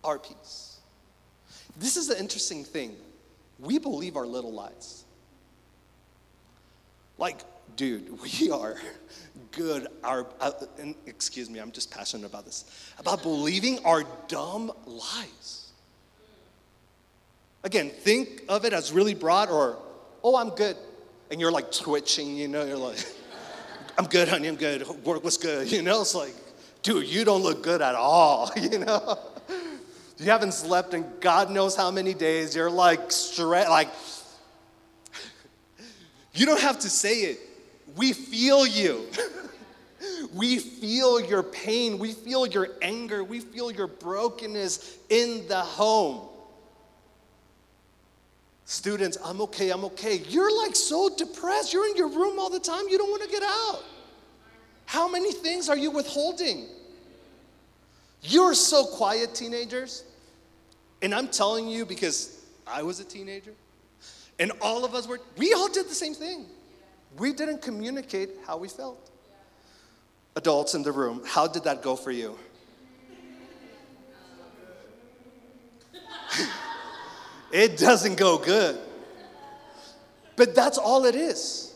our 0.04 0.18
peace? 0.18 0.76
This 1.76 1.96
is 1.96 2.08
the 2.08 2.18
interesting 2.18 2.64
thing 2.64 2.96
we 3.58 3.78
believe 3.78 4.16
our 4.16 4.26
little 4.26 4.52
lies. 4.52 5.04
Like, 7.18 7.40
dude, 7.76 8.10
we 8.40 8.50
are 8.50 8.76
good. 9.50 9.86
Our, 10.02 10.26
uh, 10.40 10.52
excuse 11.06 11.48
me, 11.48 11.60
I'm 11.60 11.72
just 11.72 11.90
passionate 11.90 12.26
about 12.26 12.44
this, 12.44 12.64
about 12.98 13.22
believing 13.22 13.84
our 13.84 14.04
dumb 14.28 14.72
lies. 14.86 15.70
Again, 17.64 17.90
think 17.90 18.42
of 18.48 18.64
it 18.64 18.72
as 18.72 18.92
really 18.92 19.14
broad 19.14 19.48
or, 19.48 19.78
oh, 20.24 20.36
I'm 20.36 20.50
good. 20.50 20.76
And 21.30 21.40
you're 21.40 21.52
like 21.52 21.70
twitching, 21.70 22.36
you 22.36 22.48
know, 22.48 22.64
you're 22.64 22.76
like, 22.76 22.98
I'm 23.98 24.06
good, 24.06 24.28
honey, 24.28 24.48
I'm 24.48 24.56
good. 24.56 24.86
Work 25.04 25.22
was 25.22 25.36
good, 25.36 25.70
you 25.72 25.82
know? 25.82 26.00
It's 26.00 26.14
like, 26.14 26.34
dude, 26.82 27.06
you 27.06 27.24
don't 27.24 27.42
look 27.42 27.62
good 27.62 27.80
at 27.80 27.94
all, 27.94 28.50
you 28.56 28.80
know? 28.80 29.18
You 30.22 30.30
haven't 30.30 30.54
slept 30.54 30.94
in 30.94 31.04
God 31.20 31.50
knows 31.50 31.74
how 31.74 31.90
many 31.90 32.14
days. 32.14 32.54
You're 32.54 32.70
like 32.70 33.10
stressed, 33.10 33.68
like, 33.68 33.88
you 36.34 36.46
don't 36.46 36.60
have 36.60 36.78
to 36.80 36.88
say 36.88 37.22
it. 37.22 37.40
We 37.96 38.12
feel 38.12 38.64
you. 38.64 39.08
we 40.32 40.60
feel 40.60 41.20
your 41.20 41.42
pain. 41.42 41.98
We 41.98 42.12
feel 42.12 42.46
your 42.46 42.68
anger. 42.80 43.24
We 43.24 43.40
feel 43.40 43.72
your 43.72 43.88
brokenness 43.88 44.96
in 45.08 45.48
the 45.48 45.58
home. 45.58 46.28
Students, 48.64 49.18
I'm 49.24 49.40
okay, 49.40 49.70
I'm 49.70 49.84
okay. 49.86 50.22
You're 50.28 50.56
like 50.64 50.76
so 50.76 51.10
depressed. 51.16 51.72
You're 51.72 51.88
in 51.88 51.96
your 51.96 52.08
room 52.08 52.38
all 52.38 52.48
the 52.48 52.60
time. 52.60 52.84
You 52.88 52.96
don't 52.96 53.10
want 53.10 53.24
to 53.24 53.28
get 53.28 53.42
out. 53.42 53.82
How 54.86 55.08
many 55.08 55.32
things 55.32 55.68
are 55.68 55.76
you 55.76 55.90
withholding? 55.90 56.66
You're 58.22 58.54
so 58.54 58.86
quiet, 58.86 59.34
teenagers. 59.34 60.04
And 61.02 61.14
I'm 61.14 61.28
telling 61.28 61.68
you 61.68 61.84
because 61.84 62.40
I 62.66 62.82
was 62.82 63.00
a 63.00 63.04
teenager, 63.04 63.52
and 64.38 64.52
all 64.60 64.84
of 64.84 64.94
us 64.94 65.08
were, 65.08 65.20
we 65.36 65.52
all 65.52 65.68
did 65.68 65.88
the 65.88 65.94
same 65.94 66.14
thing. 66.14 66.46
We 67.18 67.32
didn't 67.32 67.60
communicate 67.60 68.30
how 68.46 68.56
we 68.56 68.68
felt. 68.68 69.10
Adults 70.36 70.74
in 70.74 70.82
the 70.82 70.92
room, 70.92 71.22
how 71.26 71.46
did 71.46 71.64
that 71.64 71.82
go 71.82 71.96
for 71.96 72.10
you? 72.10 72.38
it 77.52 77.76
doesn't 77.76 78.16
go 78.16 78.38
good. 78.38 78.78
But 80.36 80.54
that's 80.54 80.78
all 80.78 81.04
it 81.04 81.14
is. 81.14 81.71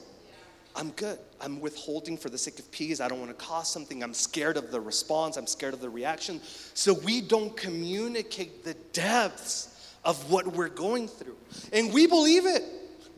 I'm 0.76 0.90
good. 0.90 1.18
I'm 1.40 1.60
withholding 1.60 2.18
for 2.18 2.28
the 2.28 2.36
sake 2.36 2.58
of 2.58 2.70
peace. 2.70 3.00
I 3.00 3.08
don't 3.08 3.18
want 3.18 3.36
to 3.36 3.44
cause 3.44 3.70
something. 3.70 4.02
I'm 4.02 4.12
scared 4.12 4.58
of 4.58 4.70
the 4.70 4.80
response. 4.80 5.36
I'm 5.38 5.46
scared 5.46 5.72
of 5.72 5.80
the 5.80 5.88
reaction. 5.88 6.40
So 6.74 6.92
we 6.92 7.22
don't 7.22 7.56
communicate 7.56 8.62
the 8.62 8.74
depths 8.92 9.94
of 10.04 10.30
what 10.30 10.46
we're 10.46 10.68
going 10.68 11.08
through. 11.08 11.36
And 11.72 11.92
we 11.92 12.06
believe 12.06 12.44
it. 12.44 12.62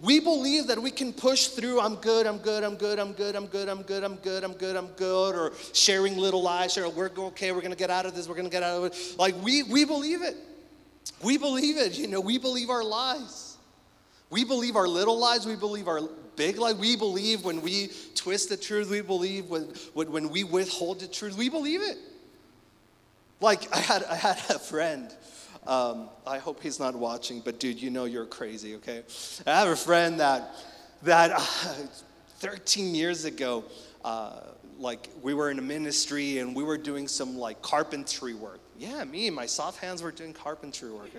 We 0.00 0.20
believe 0.20 0.68
that 0.68 0.80
we 0.80 0.92
can 0.92 1.12
push 1.12 1.48
through, 1.48 1.80
I'm 1.80 1.96
good, 1.96 2.24
I'm 2.24 2.38
good, 2.38 2.62
I'm 2.62 2.76
good, 2.76 3.00
I'm 3.00 3.12
good, 3.12 3.34
I'm 3.34 3.46
good, 3.46 3.68
I'm 3.68 3.82
good, 3.82 4.04
I'm 4.04 4.14
good, 4.14 4.44
I'm 4.44 4.52
good, 4.52 4.76
I'm 4.76 4.86
good, 4.88 5.34
or 5.34 5.52
sharing 5.72 6.16
little 6.16 6.40
lies, 6.40 6.74
share, 6.74 6.88
we're 6.88 7.10
okay, 7.18 7.50
we're 7.50 7.62
gonna 7.62 7.74
get 7.74 7.90
out 7.90 8.06
of 8.06 8.14
this, 8.14 8.28
we're 8.28 8.36
gonna 8.36 8.48
get 8.48 8.62
out 8.62 8.78
of 8.78 8.84
it. 8.84 9.18
Like 9.18 9.34
we 9.42 9.64
we 9.64 9.84
believe 9.84 10.22
it. 10.22 10.36
We 11.20 11.36
believe 11.36 11.78
it, 11.78 11.98
you 11.98 12.06
know, 12.06 12.20
we 12.20 12.38
believe 12.38 12.70
our 12.70 12.84
lies. 12.84 13.56
We 14.30 14.44
believe 14.44 14.76
our 14.76 14.86
little 14.86 15.18
lies, 15.18 15.46
we 15.46 15.56
believe 15.56 15.88
our 15.88 16.00
big 16.38 16.56
lie. 16.56 16.72
We 16.72 16.96
believe 16.96 17.44
when 17.44 17.60
we 17.60 17.90
twist 18.14 18.48
the 18.48 18.56
truth, 18.56 18.88
we 18.88 19.02
believe 19.02 19.50
when, 19.50 19.64
when 19.92 20.30
we 20.30 20.44
withhold 20.44 21.00
the 21.00 21.08
truth, 21.08 21.36
we 21.36 21.50
believe 21.50 21.82
it. 21.82 21.98
Like 23.40 23.70
I 23.74 23.80
had, 23.80 24.04
I 24.04 24.14
had 24.14 24.38
a 24.48 24.58
friend. 24.58 25.12
Um, 25.66 26.08
I 26.26 26.38
hope 26.38 26.62
he's 26.62 26.80
not 26.80 26.94
watching, 26.94 27.40
but 27.40 27.60
dude, 27.60 27.82
you 27.82 27.90
know 27.90 28.06
you're 28.06 28.24
crazy, 28.24 28.76
okay? 28.76 29.02
I 29.46 29.58
have 29.58 29.68
a 29.68 29.76
friend 29.76 30.20
that 30.20 30.54
that 31.02 31.32
uh, 31.32 31.40
13 32.38 32.94
years 32.94 33.24
ago, 33.24 33.64
uh, 34.04 34.40
like 34.78 35.08
we 35.22 35.34
were 35.34 35.50
in 35.50 35.58
a 35.58 35.62
ministry 35.62 36.38
and 36.38 36.54
we 36.54 36.62
were 36.62 36.78
doing 36.78 37.06
some 37.06 37.36
like 37.36 37.60
carpentry 37.60 38.34
work. 38.34 38.60
Yeah, 38.78 39.04
me 39.04 39.26
and 39.26 39.36
my 39.36 39.46
soft 39.46 39.80
hands 39.80 40.02
were 40.02 40.12
doing 40.12 40.32
carpentry 40.32 40.90
work. 40.90 41.10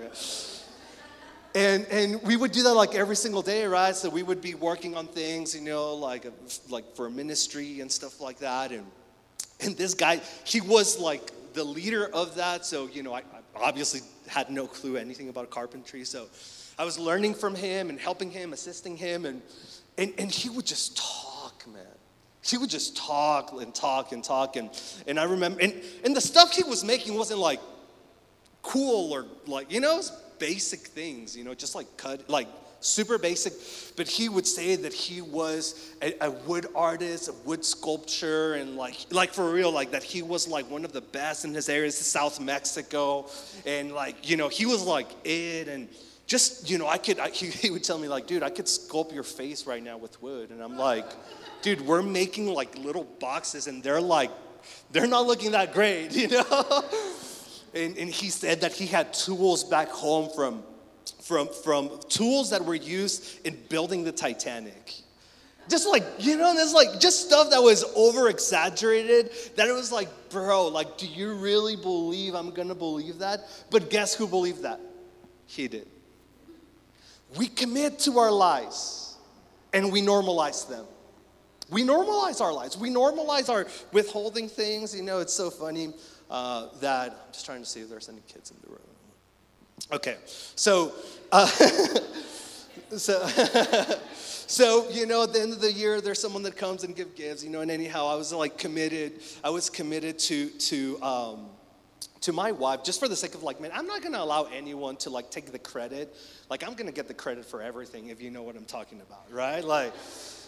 And, 1.60 1.86
and 1.88 2.24
we 2.24 2.38
would 2.38 2.54
do 2.54 2.63
that 2.63 2.74
like 2.74 2.96
every 2.96 3.18
single 3.18 3.42
day, 3.42 3.66
right? 3.66 3.94
So 3.94 4.10
we 4.10 4.24
would 4.24 4.39
be 4.39 4.56
working 4.56 4.96
on 4.96 5.08
things, 5.08 5.54
you 5.54 5.60
know, 5.60 5.94
like, 5.94 6.25
uh, 6.25 6.30
like 6.70 6.96
for 6.96 7.10
ministry 7.10 7.82
and 7.82 7.92
stuff 7.92 8.22
like 8.22 8.39
that. 8.39 8.72
And, 8.72 8.86
and 9.60 9.75
this 9.75 9.94
guy, 9.94 10.22
he 10.46 10.62
was 10.62 10.98
like 11.00 11.34
the 11.51 11.66
leader 11.66 12.06
of 12.13 12.36
that. 12.36 12.66
So, 12.66 12.88
you 12.88 13.04
know, 13.04 13.13
I, 13.13 13.20
I 13.20 13.24
obviously 13.62 14.00
had 14.30 14.50
no 14.50 14.68
clue 14.68 14.96
anything 14.96 15.28
about 15.28 15.50
carpentry. 15.50 16.06
So 16.06 16.30
I 16.78 16.86
was 16.86 16.98
learning 16.98 17.34
from 17.34 17.56
him 17.56 17.89
and 17.89 18.00
helping 18.00 18.32
him, 18.32 18.54
assisting 18.54 18.96
him. 18.96 19.25
And, 19.25 19.42
and, 19.98 20.13
and 20.18 20.32
he 20.32 20.48
would 20.48 20.66
just 20.66 20.96
talk, 20.96 21.68
man. 21.68 21.84
He 22.42 22.58
would 22.58 22.70
just 22.70 22.96
talk 22.96 23.51
and 23.51 23.75
talk 23.75 24.13
and 24.13 24.24
talk. 24.24 24.56
And, 24.56 24.70
and 25.08 25.20
I 25.20 25.25
remember, 25.25 25.60
and, 25.60 25.74
and 26.06 26.16
the 26.16 26.22
stuff 26.22 26.54
he 26.54 26.63
was 26.63 26.86
making 26.86 27.16
wasn't 27.16 27.42
like 27.42 27.60
cool 28.62 29.12
or 29.12 29.25
like, 29.46 29.74
you 29.74 29.82
know, 29.82 30.01
basic 30.39 30.79
things, 30.79 31.36
you 31.36 31.43
know, 31.43 31.53
just 31.53 31.75
like 31.75 31.98
cut, 31.98 32.29
like 32.29 32.48
super 32.79 33.17
basic. 33.17 33.53
But 33.96 34.08
he 34.08 34.29
would 34.29 34.48
say 34.48 34.75
that 34.75 34.93
he 34.93 35.22
was 35.22 35.91
a, 36.01 36.13
a, 36.22 36.31
wood 36.31 36.67
artist, 36.75 37.29
a 37.29 37.34
wood 37.46 37.63
sculpture, 37.63 38.53
and 38.55 38.75
like, 38.75 38.96
like 39.12 39.34
for 39.34 39.51
real, 39.51 39.72
like 39.72 39.91
that 39.91 40.03
he 40.03 40.22
was 40.22 40.48
like 40.48 40.69
one 40.69 40.86
of 40.86 40.93
the 40.93 41.01
best 41.01 41.46
in 41.46 41.53
his 41.53 41.69
areas, 41.69 41.98
South 41.98 42.39
Mexico, 42.39 43.29
and 43.65 43.91
like, 43.91 44.29
you 44.29 44.38
know, 44.38 44.48
he 44.48 44.65
was 44.65 44.84
like 44.84 45.10
it, 45.24 45.67
and 45.67 45.88
just, 46.27 46.69
you 46.69 46.77
know, 46.77 46.88
I 46.88 46.98
could, 46.98 47.19
I, 47.19 47.29
he, 47.31 47.48
he 47.48 47.69
would 47.69 47.84
tell 47.84 47.98
me 47.98 48.08
like, 48.08 48.27
dude, 48.27 48.43
I 48.43 48.50
could 48.50 48.65
sculpt 48.65 49.13
your 49.13 49.24
face 49.24 49.65
right 49.65 49.84
now 49.84 49.98
with 49.98 50.22
wood, 50.22 50.51
and 50.51 50.62
I'm 50.62 50.77
like, 50.77 51.05
dude, 51.62 51.81
we're 51.81 52.01
making 52.01 52.48
like 52.48 52.77
little 52.77 53.03
boxes, 53.03 53.67
and 53.67 53.84
they're 53.84 54.01
like, 54.01 54.31
they're 54.91 55.08
not 55.08 55.25
looking 55.25 55.51
that 55.51 55.74
great, 55.74 56.12
you 56.15 56.27
know. 56.27 56.84
And, 57.74 57.98
and 57.98 58.10
he 58.10 58.30
said 58.30 58.62
that 58.62 58.74
he 58.74 58.86
had 58.86 59.14
tools 59.14 59.64
back 59.64 59.90
home 59.90 60.30
from, 60.36 60.64
from, 61.22 61.50
from 61.64 61.90
tools 62.10 62.50
that 62.50 62.64
were 62.64 62.76
used 62.76 63.46
in 63.46 63.58
building 63.70 64.04
the 64.04 64.12
Titanic. 64.12 64.94
Just 65.70 65.88
like, 65.88 66.04
you 66.18 66.36
know, 66.36 66.56
there's 66.56 66.74
like 66.74 67.00
just 67.00 67.28
stuff 67.28 67.52
that 67.52 67.62
was 67.62 67.84
over 67.96 68.28
exaggerated 68.28 69.32
that 69.56 69.68
it 69.68 69.74
was 69.74 69.92
like, 69.92 70.10
bro, 70.30 70.68
like, 70.68 70.98
do 70.98 71.06
you 71.06 71.36
really 71.36 71.76
believe 71.76 72.34
I'm 72.34 72.50
gonna 72.50 72.74
believe 72.74 73.20
that? 73.20 73.42
But 73.70 73.92
guess 73.92 74.16
who 74.16 74.28
believed 74.28 74.64
that? 74.64 74.80
He 75.46 75.68
did. 75.68 75.88
We 77.38 77.48
commit 77.48 78.00
to 78.00 78.18
our 78.18 78.32
lies 78.32 79.16
and 79.72 79.92
we 79.92 80.02
normalize 80.02 80.68
them. 80.68 80.86
We 81.70 81.84
normalize 81.84 82.42
our 82.42 82.52
lies. 82.52 82.76
We 82.76 82.90
normalize 82.90 83.48
our 83.48 83.68
withholding 83.92 84.50
things. 84.50 84.96
You 84.96 85.04
know, 85.04 85.20
it's 85.20 85.34
so 85.34 85.52
funny 85.52 85.94
uh, 86.29 86.67
that 86.79 87.12
I'm 87.12 87.33
just 87.33 87.45
trying 87.45 87.62
to 87.62 87.65
see 87.65 87.81
if 87.81 87.89
there's 87.89 88.09
any 88.09 88.21
kids 88.27 88.51
in 88.51 88.57
the 88.63 88.69
room. 88.69 88.79
Okay, 89.91 90.17
so, 90.55 90.93
uh, 91.31 91.48
so, 92.98 93.27
so 94.15 94.89
you 94.89 95.05
know, 95.05 95.24
at 95.24 95.33
the 95.33 95.41
end 95.41 95.53
of 95.53 95.62
the 95.62 95.71
year, 95.71 96.01
there's 96.01 96.19
someone 96.19 96.43
that 96.43 96.57
comes 96.57 96.83
and 96.83 96.95
give 96.95 97.15
gifts. 97.15 97.43
You 97.43 97.50
know, 97.50 97.62
and 97.62 97.71
anyhow, 97.71 98.07
I 98.07 98.15
was 98.15 98.31
like 98.33 98.57
committed. 98.57 99.21
I 99.43 99.50
was 99.50 99.69
committed 99.69 100.19
to 100.19 100.50
to. 100.50 101.01
Um, 101.01 101.50
to 102.21 102.33
my 102.33 102.51
wife, 102.51 102.83
just 102.83 103.00
for 103.00 103.07
the 103.07 103.15
sake 103.15 103.33
of 103.33 103.43
like, 103.43 103.62
man, 103.62 103.71
I'm 103.74 103.88
not 103.88 104.01
gonna 104.01 104.19
allow 104.19 104.43
anyone 104.43 104.98
to 104.98 105.09
like 105.09 105.31
take 105.31 105.53
the 105.53 105.59
credit. 105.59 106.13
Like, 106.50 106.67
I'm 106.67 106.74
gonna 106.74 106.91
get 106.91 107.07
the 107.07 107.13
credit 107.13 107.45
for 107.45 107.62
everything 107.62 108.09
if 108.09 108.21
you 108.21 108.29
know 108.29 108.43
what 108.43 108.57
I'm 108.57 108.65
talking 108.65 109.00
about, 109.00 109.31
right? 109.31 109.63
Like, 109.63 109.93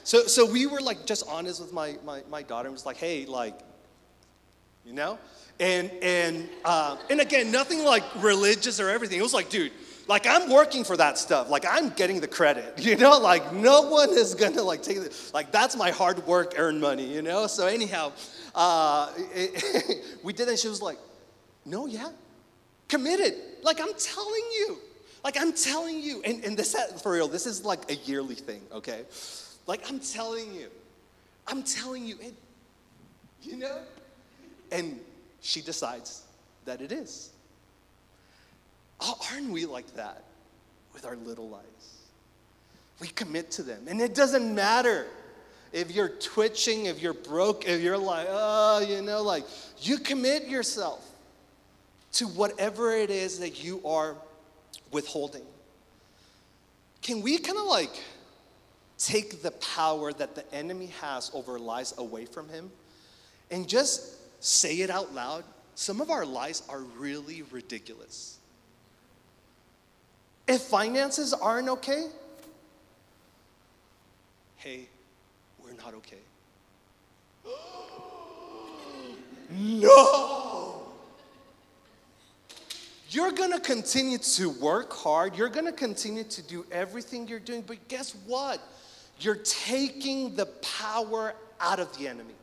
so 0.03 0.23
so 0.23 0.45
we 0.45 0.65
were 0.65 0.81
like 0.81 1.05
just 1.05 1.23
honest 1.29 1.61
with 1.61 1.71
my 1.71 1.95
my, 2.05 2.23
my 2.29 2.43
daughter 2.43 2.67
and 2.67 2.73
was 2.73 2.85
like, 2.85 2.97
hey, 2.97 3.25
like, 3.25 3.57
you 4.85 4.91
know, 4.91 5.17
and 5.59 5.91
and 6.01 6.49
uh, 6.65 6.97
and 7.09 7.21
again, 7.21 7.51
nothing 7.51 7.83
like 7.83 8.03
religious 8.17 8.79
or 8.79 8.89
everything. 8.89 9.19
It 9.19 9.23
was 9.23 9.33
like, 9.33 9.49
dude, 9.49 9.71
like 10.07 10.27
I'm 10.27 10.49
working 10.49 10.83
for 10.83 10.97
that 10.97 11.17
stuff. 11.17 11.49
Like 11.49 11.65
I'm 11.67 11.89
getting 11.89 12.19
the 12.19 12.27
credit, 12.27 12.73
you 12.85 12.97
know. 12.97 13.17
Like 13.19 13.53
no 13.53 13.83
one 13.83 14.09
is 14.09 14.35
gonna 14.35 14.61
like 14.63 14.83
take 14.83 14.97
it. 14.97 15.31
Like 15.33 15.51
that's 15.51 15.75
my 15.75 15.91
hard 15.91 16.25
work 16.27 16.55
earned 16.57 16.81
money, 16.81 17.05
you 17.05 17.21
know. 17.21 17.47
So 17.47 17.67
anyhow, 17.67 18.11
uh, 18.55 19.11
it, 19.33 20.03
we 20.23 20.33
did, 20.33 20.49
and 20.49 20.59
she 20.59 20.67
was 20.67 20.81
like, 20.81 20.97
no, 21.65 21.85
yeah, 21.85 22.09
committed. 22.87 23.35
Like 23.63 23.79
I'm 23.79 23.93
telling 23.93 24.43
you, 24.51 24.79
like 25.23 25.37
I'm 25.39 25.53
telling 25.53 25.99
you, 25.99 26.21
and 26.23 26.43
and 26.43 26.57
this 26.57 26.75
for 27.01 27.11
real, 27.11 27.27
this 27.27 27.45
is 27.45 27.63
like 27.63 27.89
a 27.91 27.95
yearly 27.95 28.35
thing, 28.35 28.61
okay? 28.73 29.03
Like 29.67 29.87
I'm 29.89 29.99
telling 29.99 30.53
you, 30.53 30.69
I'm 31.47 31.63
telling 31.63 32.05
you, 32.05 32.17
and 32.23 32.35
you 33.41 33.57
know, 33.57 33.79
and 34.71 34.99
she 35.41 35.61
decides 35.61 36.23
that 36.65 36.81
it 36.81 36.91
is. 36.91 37.31
Aren't 39.31 39.49
we 39.49 39.65
like 39.65 39.95
that 39.95 40.23
with 40.93 41.05
our 41.05 41.15
little 41.15 41.49
lies? 41.49 41.63
We 42.99 43.07
commit 43.07 43.49
to 43.51 43.63
them, 43.63 43.85
and 43.87 43.99
it 43.99 44.13
doesn't 44.13 44.53
matter 44.53 45.07
if 45.73 45.91
you're 45.91 46.09
twitching, 46.09 46.85
if 46.85 47.01
you're 47.01 47.13
broke, 47.13 47.67
if 47.67 47.81
you're 47.81 47.97
like, 47.97 48.27
oh, 48.29 48.85
you 48.87 49.01
know, 49.01 49.23
like 49.23 49.43
you 49.79 49.97
commit 49.97 50.47
yourself 50.47 51.07
to 52.13 52.27
whatever 52.27 52.93
it 52.93 53.09
is 53.09 53.39
that 53.39 53.63
you 53.63 53.81
are 53.85 54.15
withholding. 54.91 55.43
Can 57.01 57.21
we 57.21 57.37
kind 57.37 57.57
of 57.57 57.65
like 57.65 57.91
take 58.97 59.41
the 59.41 59.51
power 59.51 60.13
that 60.13 60.35
the 60.35 60.53
enemy 60.53 60.87
has 61.01 61.31
over 61.33 61.57
lies 61.57 61.93
away 61.97 62.25
from 62.25 62.47
him 62.49 62.69
and 63.49 63.67
just 63.67 64.20
say 64.41 64.81
it 64.81 64.89
out 64.89 65.13
loud? 65.13 65.45
Some 65.75 66.01
of 66.01 66.11
our 66.11 66.25
lies 66.25 66.63
are 66.67 66.81
really 66.97 67.43
ridiculous. 67.43 68.37
If 70.47 70.61
finances 70.61 71.33
aren't 71.33 71.69
okay, 71.69 72.07
hey, 74.57 74.87
we're 75.63 75.73
not 75.73 75.93
okay. 75.93 76.17
no! 79.49 80.81
You're 83.09 83.31
gonna 83.31 83.59
continue 83.59 84.17
to 84.17 84.49
work 84.49 84.91
hard, 84.93 85.35
you're 85.35 85.49
gonna 85.49 85.71
continue 85.71 86.23
to 86.23 86.41
do 86.41 86.65
everything 86.71 87.27
you're 87.27 87.39
doing, 87.39 87.61
but 87.61 87.87
guess 87.87 88.15
what? 88.25 88.59
You're 89.19 89.35
taking 89.35 90.35
the 90.35 90.45
power 90.45 91.33
out 91.59 91.79
of 91.79 91.95
the 91.97 92.07
enemy. 92.07 92.33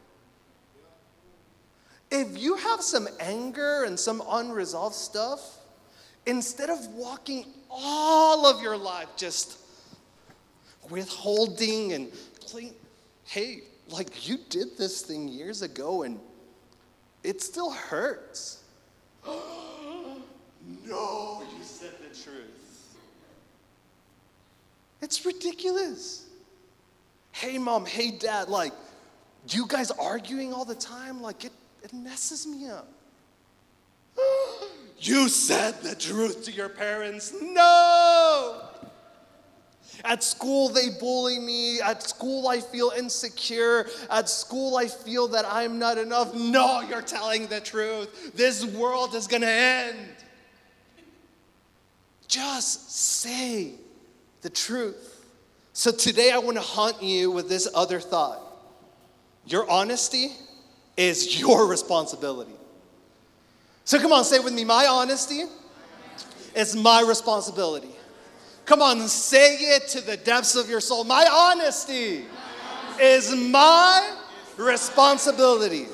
If 2.10 2.38
you 2.38 2.56
have 2.56 2.80
some 2.80 3.08
anger 3.20 3.84
and 3.84 3.98
some 3.98 4.22
unresolved 4.28 4.94
stuff, 4.94 5.58
instead 6.26 6.70
of 6.70 6.86
walking 6.88 7.46
all 7.70 8.46
of 8.46 8.62
your 8.62 8.76
life 8.76 9.08
just 9.16 9.58
withholding 10.90 11.92
and 11.92 12.10
playing, 12.40 12.74
hey, 13.24 13.62
like 13.88 14.28
you 14.28 14.38
did 14.48 14.76
this 14.78 15.02
thing 15.02 15.28
years 15.28 15.62
ago 15.62 16.02
and 16.02 16.18
it 17.22 17.42
still 17.42 17.70
hurts. 17.70 18.62
no, 19.26 20.22
you 20.86 21.62
said 21.62 21.92
the 22.00 22.14
truth. 22.14 22.96
It's 25.00 25.24
ridiculous. 25.24 26.26
Hey, 27.32 27.58
mom, 27.58 27.86
hey, 27.86 28.10
dad, 28.10 28.48
like, 28.48 28.72
you 29.48 29.66
guys 29.66 29.90
arguing 29.90 30.52
all 30.52 30.64
the 30.64 30.74
time, 30.74 31.22
like, 31.22 31.44
it, 31.44 31.52
it 31.82 31.92
messes 31.92 32.46
me 32.46 32.68
up. 32.68 32.88
You 35.00 35.28
said 35.28 35.80
the 35.82 35.94
truth 35.94 36.44
to 36.46 36.50
your 36.50 36.68
parents. 36.68 37.32
No! 37.40 38.68
At 40.04 40.22
school, 40.22 40.68
they 40.68 40.90
bully 40.90 41.38
me. 41.38 41.80
At 41.80 42.02
school, 42.02 42.48
I 42.48 42.60
feel 42.60 42.92
insecure. 42.96 43.86
At 44.10 44.28
school, 44.28 44.76
I 44.76 44.86
feel 44.86 45.28
that 45.28 45.44
I'm 45.48 45.78
not 45.78 45.98
enough. 45.98 46.34
No, 46.34 46.80
you're 46.80 47.02
telling 47.02 47.46
the 47.46 47.60
truth. 47.60 48.32
This 48.34 48.64
world 48.64 49.14
is 49.14 49.26
gonna 49.26 49.46
end. 49.46 49.98
Just 52.28 52.92
say 52.92 53.72
the 54.42 54.50
truth. 54.50 55.24
So 55.72 55.90
today, 55.90 56.30
I 56.30 56.38
wanna 56.38 56.60
haunt 56.60 57.02
you 57.02 57.30
with 57.30 57.48
this 57.48 57.68
other 57.74 58.00
thought. 58.00 58.40
Your 59.46 59.68
honesty 59.70 60.32
is 60.98 61.40
your 61.40 61.66
responsibility. 61.66 62.52
So 63.84 63.98
come 63.98 64.12
on, 64.12 64.24
say 64.24 64.40
with 64.40 64.52
me 64.52 64.64
my 64.64 64.86
honesty 64.86 65.44
is 66.54 66.76
my 66.76 67.00
responsibility. 67.00 67.88
Come 68.66 68.82
on, 68.82 69.08
say 69.08 69.54
it 69.54 69.88
to 69.88 70.02
the 70.02 70.18
depths 70.18 70.56
of 70.56 70.68
your 70.68 70.80
soul. 70.80 71.04
My 71.04 71.26
honesty 71.32 72.24
is 73.00 73.34
my 73.34 74.16
responsibility. 74.58 75.86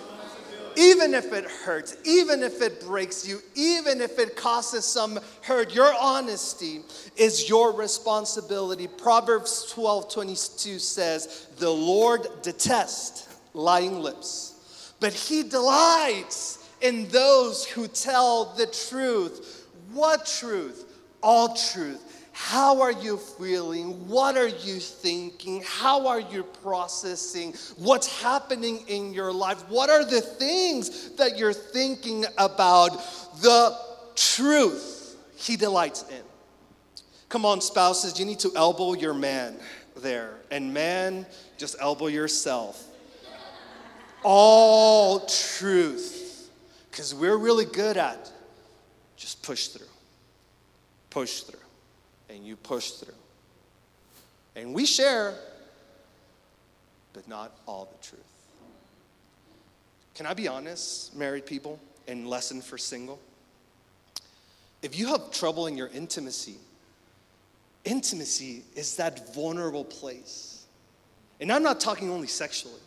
Even 0.77 1.15
if 1.15 1.33
it 1.33 1.45
hurts, 1.45 1.97
even 2.05 2.43
if 2.43 2.61
it 2.61 2.81
breaks 2.81 3.29
you, 3.29 3.39
even 3.55 4.01
if 4.01 4.19
it 4.19 4.35
causes 4.35 4.85
some 4.85 5.21
hurt, 5.43 5.73
your 5.73 5.95
honesty 6.01 6.81
is 7.17 7.49
your 7.49 7.73
responsibility. 7.73 8.89
Proverbs 8.89 9.71
12 9.71 10.13
22 10.13 10.81
says, 10.81 11.47
The 11.59 11.71
Lord 11.71 12.27
detests 12.43 13.29
lying 13.53 14.01
lips, 14.01 14.54
but 15.01 15.13
he 15.13 15.43
delights 15.43 16.69
in 16.81 17.09
those 17.09 17.67
who 17.67 17.89
tell 17.89 18.55
the 18.57 18.67
truth. 18.67 19.67
What 19.93 20.27
truth? 20.27 20.85
All 21.23 21.55
truth. 21.55 22.03
How 22.33 22.81
are 22.83 22.93
you 22.93 23.17
feeling? 23.17 24.09
What 24.09 24.37
are 24.37 24.49
you 24.49 24.81
thinking? 24.81 25.63
How 25.65 26.09
are 26.09 26.19
you 26.19 26.43
processing? 26.43 27.55
What's 27.77 28.21
happening 28.21 28.85
in 28.89 29.15
your 29.15 29.33
life? 29.33 29.65
What 29.69 29.89
are 29.89 30.05
the 30.05 30.21
things 30.21 31.11
that 31.11 31.39
you're 31.39 31.53
thinking 31.53 32.25
about? 32.37 32.91
The 33.41 33.79
truth 34.17 35.17
he 35.37 35.57
delights 35.57 36.05
in. 36.11 36.23
Come 37.29 37.45
on, 37.45 37.61
spouses, 37.61 38.19
you 38.19 38.25
need 38.25 38.41
to 38.41 38.53
elbow 38.57 38.95
your 38.95 39.15
man 39.15 39.57
there. 39.97 40.35
And 40.51 40.75
man, 40.75 41.27
just 41.57 41.77
elbow 41.81 42.09
yourself. 42.09 42.85
All 44.25 45.21
truth. 45.21 46.51
Because 46.91 47.15
we're 47.15 47.37
really 47.37 47.65
good 47.65 47.97
at 47.97 48.31
just 49.17 49.43
push 49.43 49.69
through, 49.69 49.87
push 51.11 51.41
through, 51.41 51.59
and 52.29 52.45
you 52.45 52.57
push 52.57 52.91
through. 52.91 53.15
And 54.55 54.75
we 54.75 54.87
share, 54.87 55.35
but 57.13 57.27
not 57.27 57.57
all 57.67 57.89
the 57.91 58.07
truth. 58.07 58.21
Can 60.15 60.27
I 60.27 60.35
be 60.35 60.47
honest, 60.47 61.17
married 61.17 61.47
people, 61.47 61.81
and 62.07 62.29
lesson 62.29 62.61
for 62.61 62.79
single? 62.79 63.19
If 64.83 64.99
you 64.99 65.07
have 65.09 65.31
trouble 65.31 65.67
in 65.67 65.77
your 65.77 65.89
intimacy, 65.89 66.57
intimacy 67.85 68.63
is 68.77 68.97
that 68.97 69.35
vulnerable 69.35 69.85
place. 69.85 70.67
And 71.41 71.51
I'm 71.51 71.63
not 71.63 71.81
talking 71.81 72.11
only 72.11 72.29
sexually, 72.29 72.81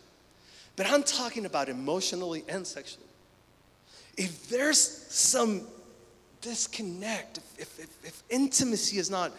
but 0.78 0.86
I'm 0.86 1.02
talking 1.02 1.44
about 1.44 1.68
emotionally 1.68 2.44
and 2.48 2.66
sexually 2.66 3.08
if 4.18 4.48
there's 4.48 4.80
some 4.80 5.62
disconnect, 6.40 7.38
if, 7.56 7.78
if, 7.78 7.88
if, 8.04 8.22
intimacy 8.28 8.98
is 8.98 9.10
not, 9.10 9.32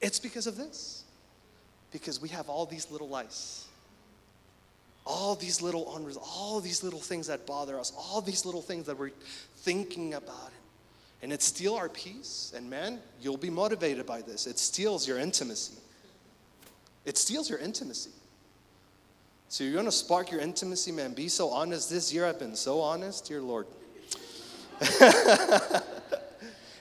it's 0.00 0.18
because 0.18 0.46
of 0.46 0.56
this. 0.56 1.04
Because 1.92 2.20
we 2.20 2.30
have 2.30 2.48
all 2.48 2.66
these 2.66 2.90
little 2.90 3.08
lies, 3.08 3.66
all 5.04 5.34
these 5.34 5.62
little 5.62 5.84
honors, 5.86 6.16
all 6.16 6.60
these 6.60 6.82
little 6.82 6.98
things 6.98 7.26
that 7.26 7.46
bother 7.46 7.78
us, 7.78 7.92
all 7.96 8.20
these 8.20 8.44
little 8.44 8.62
things 8.62 8.86
that 8.86 8.98
we're 8.98 9.12
thinking 9.56 10.14
about. 10.14 10.50
And 11.22 11.32
it 11.32 11.42
steals 11.42 11.78
our 11.78 11.88
peace. 11.88 12.52
And 12.56 12.68
man, 12.68 12.98
you'll 13.20 13.36
be 13.36 13.50
motivated 13.50 14.06
by 14.06 14.22
this. 14.22 14.46
It 14.46 14.58
steals 14.58 15.06
your 15.06 15.18
intimacy. 15.18 15.76
It 17.04 17.18
steals 17.18 17.48
your 17.50 17.58
intimacy. 17.58 18.10
So 19.48 19.64
you're 19.64 19.74
gonna 19.74 19.92
spark 19.92 20.30
your 20.30 20.40
intimacy, 20.40 20.92
man. 20.92 21.14
Be 21.14 21.28
so 21.28 21.50
honest. 21.50 21.90
This 21.90 22.12
year 22.12 22.26
I've 22.26 22.38
been 22.38 22.56
so 22.56 22.80
honest, 22.80 23.26
dear 23.26 23.40
Lord. 23.40 23.66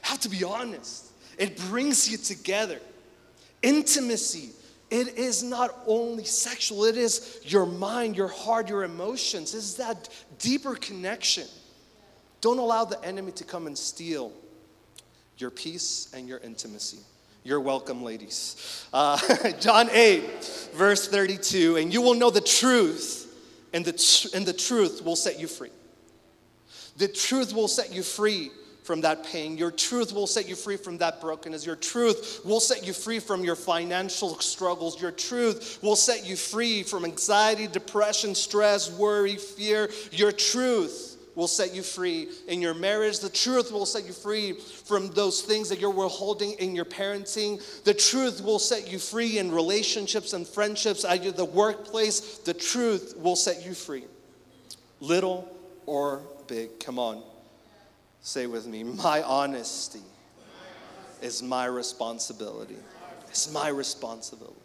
Have 0.01 0.19
to 0.21 0.29
be 0.29 0.43
honest. 0.43 1.11
It 1.37 1.57
brings 1.57 2.09
you 2.09 2.17
together. 2.17 2.79
Intimacy. 3.61 4.51
It 4.91 5.17
is 5.17 5.41
not 5.43 5.75
only 5.87 6.25
sexual, 6.25 6.85
it 6.85 6.95
is 6.95 7.39
your 7.43 7.65
mind, 7.65 8.15
your 8.15 8.27
heart, 8.27 8.69
your 8.69 8.83
emotions. 8.83 9.53
It's 9.55 9.73
that 9.75 10.09
deeper 10.39 10.75
connection. 10.75 11.47
Don't 12.41 12.59
allow 12.59 12.85
the 12.85 13.03
enemy 13.03 13.31
to 13.33 13.43
come 13.43 13.65
and 13.65 13.77
steal 13.77 14.31
your 15.37 15.49
peace 15.49 16.11
and 16.13 16.27
your 16.27 16.37
intimacy. 16.39 16.99
You're 17.45 17.59
welcome, 17.59 18.03
ladies. 18.03 18.87
Uh, 18.91 19.19
John 19.59 19.87
8, 19.91 20.71
verse 20.73 21.07
32, 21.07 21.75
and 21.75 21.93
you 21.93 22.01
will 22.01 22.15
know 22.15 22.31
the 22.31 22.41
truth, 22.41 23.31
and 23.71 23.85
the, 23.85 23.91
tr- 23.93 24.35
and 24.35 24.47
the 24.47 24.51
truth 24.51 25.05
will 25.05 25.15
set 25.15 25.39
you 25.39 25.45
free. 25.45 25.69
The 26.97 27.07
truth 27.07 27.53
will 27.53 27.67
set 27.67 27.93
you 27.93 28.01
free 28.01 28.49
from 28.81 29.01
that 29.01 29.27
pain. 29.27 29.59
Your 29.59 29.69
truth 29.69 30.11
will 30.11 30.25
set 30.25 30.49
you 30.49 30.55
free 30.55 30.75
from 30.75 30.97
that 30.97 31.21
brokenness. 31.21 31.67
Your 31.67 31.75
truth 31.75 32.41
will 32.43 32.59
set 32.59 32.83
you 32.83 32.93
free 32.93 33.19
from 33.19 33.43
your 33.43 33.55
financial 33.55 34.39
struggles. 34.39 34.99
Your 34.99 35.11
truth 35.11 35.77
will 35.83 35.95
set 35.95 36.25
you 36.25 36.35
free 36.35 36.81
from 36.81 37.05
anxiety, 37.05 37.67
depression, 37.67 38.33
stress, 38.33 38.89
worry, 38.89 39.35
fear. 39.35 39.91
Your 40.11 40.31
truth 40.31 41.14
will 41.35 41.47
set 41.47 41.75
you 41.75 41.83
free 41.83 42.29
in 42.47 42.61
your 42.61 42.73
marriage. 42.73 43.19
The 43.19 43.29
truth 43.29 43.71
will 43.71 43.85
set 43.85 44.05
you 44.05 44.13
free 44.13 44.53
from 44.53 45.09
those 45.09 45.41
things 45.41 45.69
that 45.69 45.79
you're 45.79 45.91
holding 46.07 46.53
in 46.53 46.75
your 46.75 46.85
parenting. 46.85 47.61
The 47.83 47.93
truth 47.93 48.41
will 48.41 48.59
set 48.59 48.89
you 48.89 48.97
free 48.97 49.37
in 49.37 49.51
relationships 49.51 50.33
and 50.33 50.47
friendships 50.47 51.05
at 51.05 51.35
the 51.35 51.45
workplace. 51.45 52.37
The 52.39 52.53
truth 52.53 53.15
will 53.17 53.35
set 53.35 53.65
you 53.65 53.73
free. 53.73 54.05
Little 55.01 55.49
or 55.85 56.21
big. 56.47 56.79
Come 56.79 56.97
on. 56.97 57.21
Say 58.21 58.47
with 58.47 58.65
me, 58.65 58.83
my 58.83 59.21
honesty 59.21 60.01
is 61.21 61.43
my 61.43 61.65
responsibility. 61.65 62.77
It's 63.29 63.51
my 63.51 63.67
responsibility. 63.67 64.55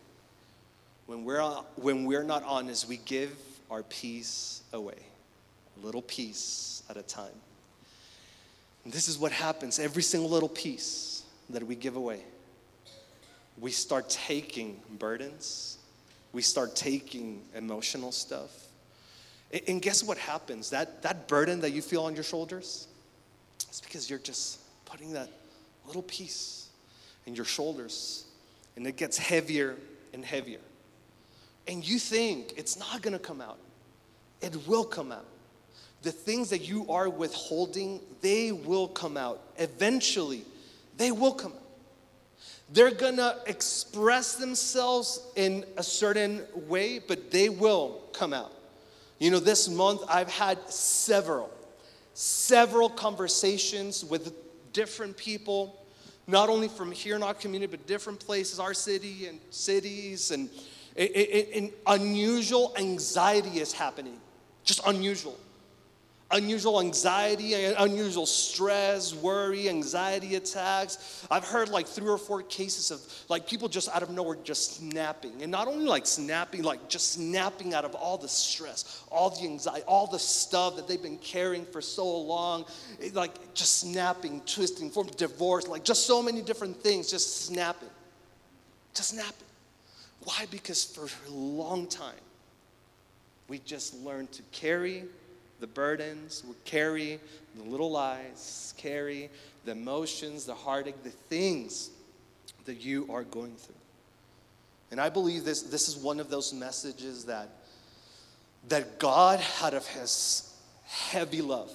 When 1.07 1.25
we're, 1.25 1.43
when 1.77 2.05
we're 2.05 2.23
not 2.23 2.45
honest, 2.45 2.89
we 2.89 2.99
give 2.99 3.37
our 3.71 3.83
peace 3.83 4.63
away, 4.73 4.99
little 5.83 6.03
piece 6.03 6.83
at 6.89 6.97
a 6.97 7.03
time. 7.03 7.33
And 8.85 8.93
this 8.93 9.09
is 9.09 9.19
what 9.19 9.33
happens 9.33 9.79
every 9.79 10.03
single 10.03 10.31
little 10.31 10.49
piece 10.49 11.23
that 11.51 11.67
we 11.67 11.75
give 11.75 11.97
away. 11.97 12.23
We 13.59 13.71
start 13.71 14.09
taking 14.09 14.81
burdens, 14.99 15.79
we 16.33 16.43
start 16.43 16.75
taking 16.75 17.43
emotional 17.55 18.13
stuff. 18.13 18.51
And 19.67 19.83
guess 19.83 20.03
what 20.03 20.17
happens? 20.17 20.71
That, 20.71 21.03
that 21.03 21.27
burden 21.27 21.61
that 21.61 21.71
you 21.71 21.83
feel 21.83 22.05
on 22.05 22.15
your 22.15 22.23
shoulders, 22.25 22.87
it's 23.69 23.81
because 23.81 24.09
you're 24.09 24.21
just 24.21 24.61
putting 24.85 25.13
that 25.13 25.29
little 25.87 26.03
piece 26.03 26.69
in 27.27 27.35
your 27.35 27.45
shoulders, 27.45 28.25
and 28.77 28.87
it 28.87 28.97
gets 28.97 29.19
heavier 29.19 29.77
and 30.15 30.25
heavier. 30.25 30.61
And 31.67 31.87
you 31.87 31.99
think 31.99 32.55
it's 32.57 32.79
not 32.79 33.03
gonna 33.03 33.19
come 33.19 33.41
out, 33.41 33.59
it 34.41 34.57
will 34.67 34.85
come 34.85 35.13
out. 35.13 35.27
The 36.03 36.13
things 36.13 36.51
that 36.51 36.67
you 36.67 36.91
are 36.91 37.09
withholding, 37.09 38.01
they 38.21 38.53
will 38.53 38.89
come 38.89 39.17
out. 39.17 39.41
Eventually, 39.59 40.45
they 40.97 41.13
will 41.13 41.33
come 41.33 41.53
out. 41.53 41.59
They're 42.73 42.93
gonna 42.93 43.37
express 43.47 44.37
themselves 44.37 45.21
in 45.37 45.65
a 45.77 45.83
certain 45.83 46.43
way, 46.69 47.01
but 47.01 47.31
they 47.31 47.49
will 47.49 48.01
come 48.13 48.33
out. 48.33 48.53
You 49.19 49.31
know, 49.31 49.41
this 49.41 49.69
month 49.69 50.03
I've 50.09 50.31
had 50.31 50.71
several 50.71 51.51
several 52.15 52.91
conversations 52.91 54.05
with 54.05 54.35
different 54.73 55.17
people, 55.17 55.83
not 56.27 56.49
only 56.49 56.69
from 56.69 56.93
here 56.93 57.17
in 57.17 57.23
our 57.23 57.35
community, 57.35 57.71
but 57.71 57.87
different 57.87 58.21
places, 58.21 58.61
our 58.61 58.75
city 58.75 59.27
and 59.27 59.41
cities, 59.51 60.31
and, 60.31 60.51
and 60.97 61.73
unusual 61.87 62.75
anxiety 62.77 63.61
is 63.61 63.73
happening. 63.73 64.19
Just 64.65 64.81
unusual 64.87 65.39
unusual 66.33 66.81
anxiety, 66.81 67.55
unusual 67.55 68.27
stress, 68.27 69.13
worry, 69.15 69.69
anxiety 69.69 70.37
attacks. 70.37 71.27
I've 71.31 71.45
heard 71.45 71.69
like 71.69 71.87
three 71.87 72.09
or 72.09 72.19
four 72.19 72.43
cases 72.43 72.91
of 72.91 73.01
like 73.29 73.47
people 73.47 73.69
just 73.69 73.89
out 73.89 74.03
of 74.03 74.11
nowhere 74.11 74.37
just 74.45 74.77
snapping. 74.77 75.43
And 75.43 75.51
not 75.51 75.67
only 75.67 75.87
like 75.87 76.07
snapping, 76.07 76.63
like 76.63 76.89
just 76.89 77.13
snapping 77.13 77.75
out 77.75 77.85
of 77.85 77.95
all 77.95 78.17
the 78.17 78.29
stress, 78.29 79.03
all 79.11 79.31
the 79.31 79.45
anxiety, 79.45 79.83
all 79.87 80.07
the 80.07 80.19
stuff 80.19 80.77
that 80.77 80.87
they've 80.87 81.03
been 81.03 81.19
carrying 81.19 81.65
for 81.65 81.81
so 81.81 82.21
long, 82.21 82.65
like 83.13 83.55
just 83.55 83.81
snapping, 83.81 84.41
twisting, 84.47 84.91
from 84.91 85.07
divorce, 85.17 85.67
like 85.67 85.85
just 85.85 86.07
so 86.07 86.23
many 86.23 86.43
different 86.43 86.81
things, 86.81 87.11
just 87.11 87.47
snapping. 87.47 87.89
Just 88.95 89.11
snapping. 89.11 89.47
Why? 90.25 90.47
Because 90.51 90.85
for 90.85 91.09
a 91.29 91.31
long 91.33 91.87
time, 91.87 92.15
we 93.49 93.59
just 93.59 93.95
learned 94.05 94.31
to 94.33 94.43
carry 94.53 95.05
the 95.61 95.67
burdens, 95.67 96.43
we 96.47 96.55
carry 96.65 97.21
the 97.57 97.63
little 97.63 97.91
lies, 97.91 98.75
carry 98.77 99.31
the 99.65 99.73
emotions, 99.73 100.47
the 100.47 100.55
heartache, 100.55 101.03
the 101.05 101.11
things 101.11 101.91
that 102.65 102.81
you 102.81 103.07
are 103.11 103.25
going 103.25 103.55
through. 103.57 103.75
And 104.91 105.01
I 105.01 105.09
believe 105.09 105.45
this, 105.45 105.63
this 105.63 105.89
is 105.89 105.97
one 105.97 106.19
of 106.19 106.31
those 106.31 106.53
messages 106.53 107.27
that, 107.27 107.49
that 108.69 108.99
God, 108.99 109.41
out 109.63 109.75
of 109.75 109.87
His 109.87 110.53
heavy 110.85 111.43
love 111.43 111.71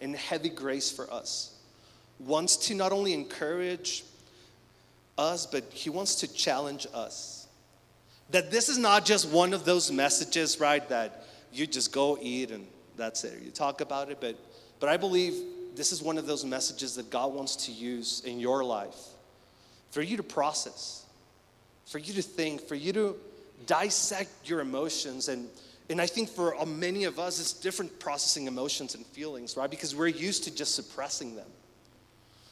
and 0.00 0.16
heavy 0.16 0.48
grace 0.48 0.90
for 0.90 1.12
us, 1.12 1.54
wants 2.18 2.56
to 2.56 2.74
not 2.74 2.90
only 2.90 3.12
encourage 3.12 4.02
us, 5.18 5.46
but 5.46 5.64
He 5.70 5.90
wants 5.90 6.16
to 6.16 6.32
challenge 6.32 6.86
us. 6.92 7.46
That 8.30 8.50
this 8.50 8.68
is 8.68 8.78
not 8.78 9.04
just 9.04 9.28
one 9.28 9.52
of 9.52 9.64
those 9.64 9.92
messages, 9.92 10.58
right, 10.58 10.86
that 10.88 11.26
you 11.52 11.66
just 11.66 11.92
go 11.92 12.18
eat 12.20 12.50
and 12.50 12.66
that's 12.96 13.24
it. 13.24 13.42
You 13.42 13.50
talk 13.50 13.80
about 13.80 14.10
it, 14.10 14.18
but 14.20 14.36
but 14.80 14.88
I 14.88 14.96
believe 14.96 15.34
this 15.74 15.92
is 15.92 16.02
one 16.02 16.18
of 16.18 16.26
those 16.26 16.44
messages 16.44 16.94
that 16.96 17.10
God 17.10 17.32
wants 17.32 17.66
to 17.66 17.72
use 17.72 18.22
in 18.24 18.40
your 18.40 18.64
life 18.64 18.96
for 19.90 20.02
you 20.02 20.16
to 20.16 20.22
process, 20.22 21.04
for 21.86 21.98
you 21.98 22.14
to 22.14 22.22
think, 22.22 22.60
for 22.66 22.74
you 22.74 22.92
to 22.92 23.16
dissect 23.66 24.48
your 24.48 24.60
emotions 24.60 25.28
and 25.28 25.48
and 25.88 26.00
I 26.00 26.06
think 26.06 26.28
for 26.28 26.56
uh, 26.56 26.66
many 26.66 27.04
of 27.04 27.18
us, 27.18 27.38
it's 27.38 27.52
different 27.52 27.98
processing 28.00 28.46
emotions 28.46 28.94
and 28.94 29.06
feelings, 29.06 29.56
right? 29.56 29.70
Because 29.70 29.94
we're 29.94 30.08
used 30.08 30.44
to 30.44 30.54
just 30.54 30.74
suppressing 30.74 31.36
them. 31.36 31.46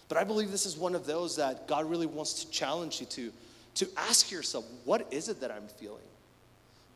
But 0.08 0.18
I 0.18 0.24
believe 0.24 0.50
this 0.50 0.66
is 0.66 0.76
one 0.76 0.94
of 0.94 1.06
those 1.06 1.36
that 1.36 1.66
God 1.66 1.90
really 1.90 2.06
wants 2.06 2.44
to 2.44 2.50
challenge 2.50 3.00
you 3.00 3.06
to, 3.06 3.32
to 3.76 3.88
ask 3.96 4.30
yourself, 4.30 4.64
what 4.84 5.12
is 5.12 5.28
it 5.28 5.40
that 5.40 5.50
I'm 5.50 5.66
feeling? 5.66 5.98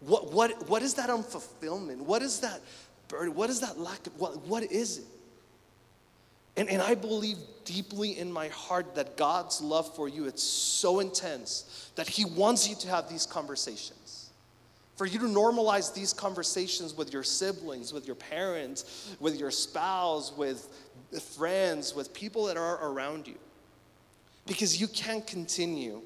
What, 0.00 0.32
what, 0.32 0.68
what 0.68 0.82
is 0.82 0.94
that 0.94 1.10
unfulfillment? 1.10 1.98
What 1.98 2.22
is 2.22 2.40
that 2.40 2.60
burden? 3.08 3.34
What 3.34 3.50
is 3.50 3.60
that 3.60 3.78
lack 3.78 4.06
of, 4.06 4.18
what, 4.18 4.40
what 4.46 4.62
is 4.64 4.98
it? 4.98 5.04
And, 6.56 6.68
and 6.68 6.82
I 6.82 6.94
believe 6.94 7.36
deeply 7.64 8.18
in 8.18 8.32
my 8.32 8.48
heart 8.48 8.96
that 8.96 9.16
God's 9.16 9.60
love 9.60 9.94
for 9.94 10.08
you, 10.08 10.26
it's 10.26 10.42
so 10.42 10.98
intense 10.98 11.90
that 11.94 12.08
He 12.08 12.24
wants 12.24 12.68
you 12.68 12.74
to 12.76 12.88
have 12.88 13.08
these 13.08 13.26
conversations. 13.26 14.30
For 14.96 15.06
you 15.06 15.20
to 15.20 15.26
normalize 15.26 15.94
these 15.94 16.12
conversations 16.12 16.96
with 16.96 17.12
your 17.12 17.22
siblings, 17.22 17.92
with 17.92 18.06
your 18.06 18.16
parents, 18.16 19.14
with 19.20 19.38
your 19.38 19.52
spouse, 19.52 20.36
with 20.36 20.68
friends, 21.36 21.94
with 21.94 22.12
people 22.12 22.46
that 22.46 22.56
are 22.56 22.90
around 22.90 23.28
you. 23.28 23.36
Because 24.44 24.80
you 24.80 24.88
can't 24.88 25.24
continue 25.24 26.02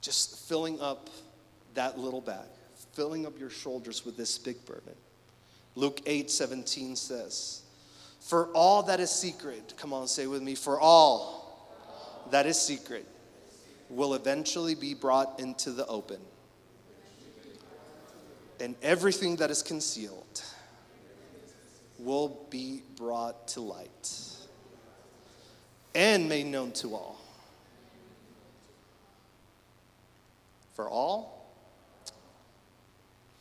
just 0.00 0.48
filling 0.48 0.80
up 0.80 1.08
that 1.74 1.96
little 1.96 2.20
bag, 2.20 2.48
filling 2.94 3.24
up 3.24 3.38
your 3.38 3.50
shoulders 3.50 4.04
with 4.04 4.16
this 4.16 4.36
big 4.36 4.64
burden. 4.66 4.94
Luke 5.78 6.00
8 6.06 6.28
17 6.28 6.96
says, 6.96 7.62
For 8.18 8.48
all 8.48 8.82
that 8.82 8.98
is 8.98 9.10
secret, 9.10 9.74
come 9.76 9.92
on, 9.92 10.08
say 10.08 10.26
with 10.26 10.42
me, 10.42 10.56
for 10.56 10.80
all 10.80 11.70
that 12.32 12.46
is 12.46 12.60
secret 12.60 13.06
will 13.88 14.14
eventually 14.14 14.74
be 14.74 14.92
brought 14.92 15.38
into 15.38 15.70
the 15.70 15.86
open. 15.86 16.18
And 18.58 18.74
everything 18.82 19.36
that 19.36 19.52
is 19.52 19.62
concealed 19.62 20.42
will 22.00 22.44
be 22.50 22.82
brought 22.96 23.46
to 23.48 23.60
light 23.60 24.10
and 25.94 26.28
made 26.28 26.46
known 26.46 26.72
to 26.72 26.96
all. 26.96 27.20
For 30.74 30.88
all, 30.88 31.37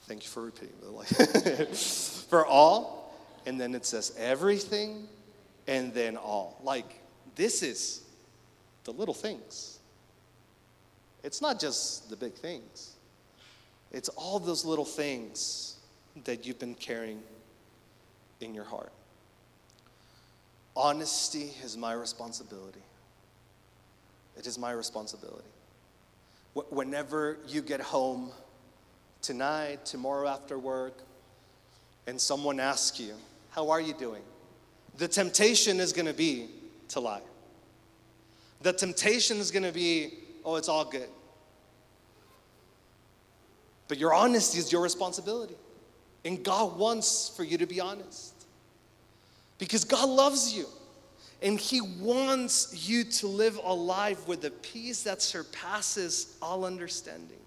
thank 0.08 0.24
you 0.24 0.30
for 0.30 0.44
repeating, 0.44 0.76
the 0.82 1.66
for 2.30 2.46
all, 2.46 3.14
and 3.46 3.60
then 3.60 3.76
it 3.76 3.86
says 3.86 4.14
everything, 4.18 5.08
and 5.68 5.94
then 5.94 6.18
all. 6.18 6.60
Like, 6.64 7.02
this 7.36 7.62
is 7.62 8.02
the 8.86 8.92
little 8.92 9.14
things. 9.14 9.80
It's 11.24 11.42
not 11.42 11.60
just 11.60 12.10
the 12.10 12.16
big 12.16 12.34
things. 12.34 12.96
It's 13.92 14.10
all 14.10 14.40
those 14.40 14.66
little 14.66 14.86
things 14.86 15.76
that 16.24 16.46
you've 16.46 16.60
been 16.60 16.76
carrying 16.76 17.22
in 18.40 18.54
your 18.54 18.64
heart. 18.64 18.92
Honesty 20.76 21.52
is 21.64 21.76
my 21.76 21.94
responsibility. 21.94 22.82
It 24.38 24.46
is 24.46 24.58
my 24.58 24.72
responsibility. 24.72 25.48
Whenever 26.54 27.38
you 27.48 27.62
get 27.62 27.82
home 27.82 28.32
tonight, 29.22 29.86
tomorrow 29.86 30.28
after 30.28 30.58
work, 30.58 31.02
and 32.08 32.20
someone 32.20 32.60
asks 32.60 33.00
you, 33.00 33.14
How 33.52 33.70
are 33.70 33.82
you 33.82 33.94
doing? 33.94 34.24
The 34.98 35.08
temptation 35.08 35.80
is 35.80 35.94
going 35.94 36.08
to 36.08 36.14
be 36.14 36.50
to 36.90 37.00
lie. 37.00 37.22
The 38.62 38.74
temptation 38.74 39.38
is 39.38 39.52
going 39.52 39.64
to 39.64 39.72
be, 39.72 40.14
Oh, 40.44 40.56
it's 40.56 40.70
all 40.70 40.86
good. 40.86 41.10
But 43.88 43.98
your 43.98 44.14
honesty 44.14 44.60
is 44.60 44.72
your 44.72 44.82
responsibility. 44.82 45.56
And 46.26 46.44
God 46.44 46.78
wants 46.78 47.32
for 47.36 47.44
you 47.44 47.58
to 47.58 47.66
be 47.66 47.80
honest. 47.80 48.34
Because 49.58 49.84
God 49.84 50.10
loves 50.10 50.54
you. 50.54 50.66
And 51.42 51.60
He 51.60 51.82
wants 51.82 52.90
you 52.90 53.04
to 53.04 53.28
live 53.28 53.60
a 53.64 53.74
life 53.74 54.28
with 54.28 54.44
a 54.46 54.52
peace 54.52 55.04
that 55.04 55.22
surpasses 55.22 56.36
all 56.42 56.66
understanding. 56.66 57.38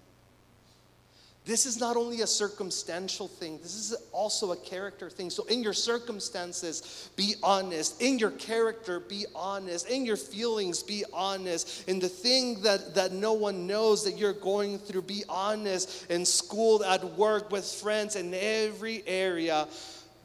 This 1.43 1.65
is 1.65 1.79
not 1.79 1.97
only 1.97 2.21
a 2.21 2.27
circumstantial 2.27 3.27
thing, 3.27 3.57
this 3.63 3.73
is 3.73 3.95
also 4.11 4.51
a 4.51 4.57
character 4.57 5.09
thing. 5.09 5.31
So, 5.31 5.43
in 5.45 5.63
your 5.63 5.73
circumstances, 5.73 7.09
be 7.15 7.33
honest. 7.41 7.99
In 7.99 8.19
your 8.19 8.29
character, 8.29 8.99
be 8.99 9.25
honest. 9.33 9.89
In 9.89 10.05
your 10.05 10.17
feelings, 10.17 10.83
be 10.83 11.03
honest. 11.11 11.89
In 11.89 11.99
the 11.99 12.09
thing 12.09 12.61
that, 12.61 12.93
that 12.93 13.11
no 13.11 13.33
one 13.33 13.65
knows 13.65 14.03
that 14.03 14.19
you're 14.19 14.33
going 14.33 14.77
through, 14.77 15.01
be 15.01 15.23
honest. 15.27 16.11
In 16.11 16.25
school, 16.25 16.83
at 16.83 17.03
work, 17.17 17.49
with 17.49 17.65
friends, 17.65 18.15
in 18.15 18.35
every 18.35 19.03
area, 19.07 19.67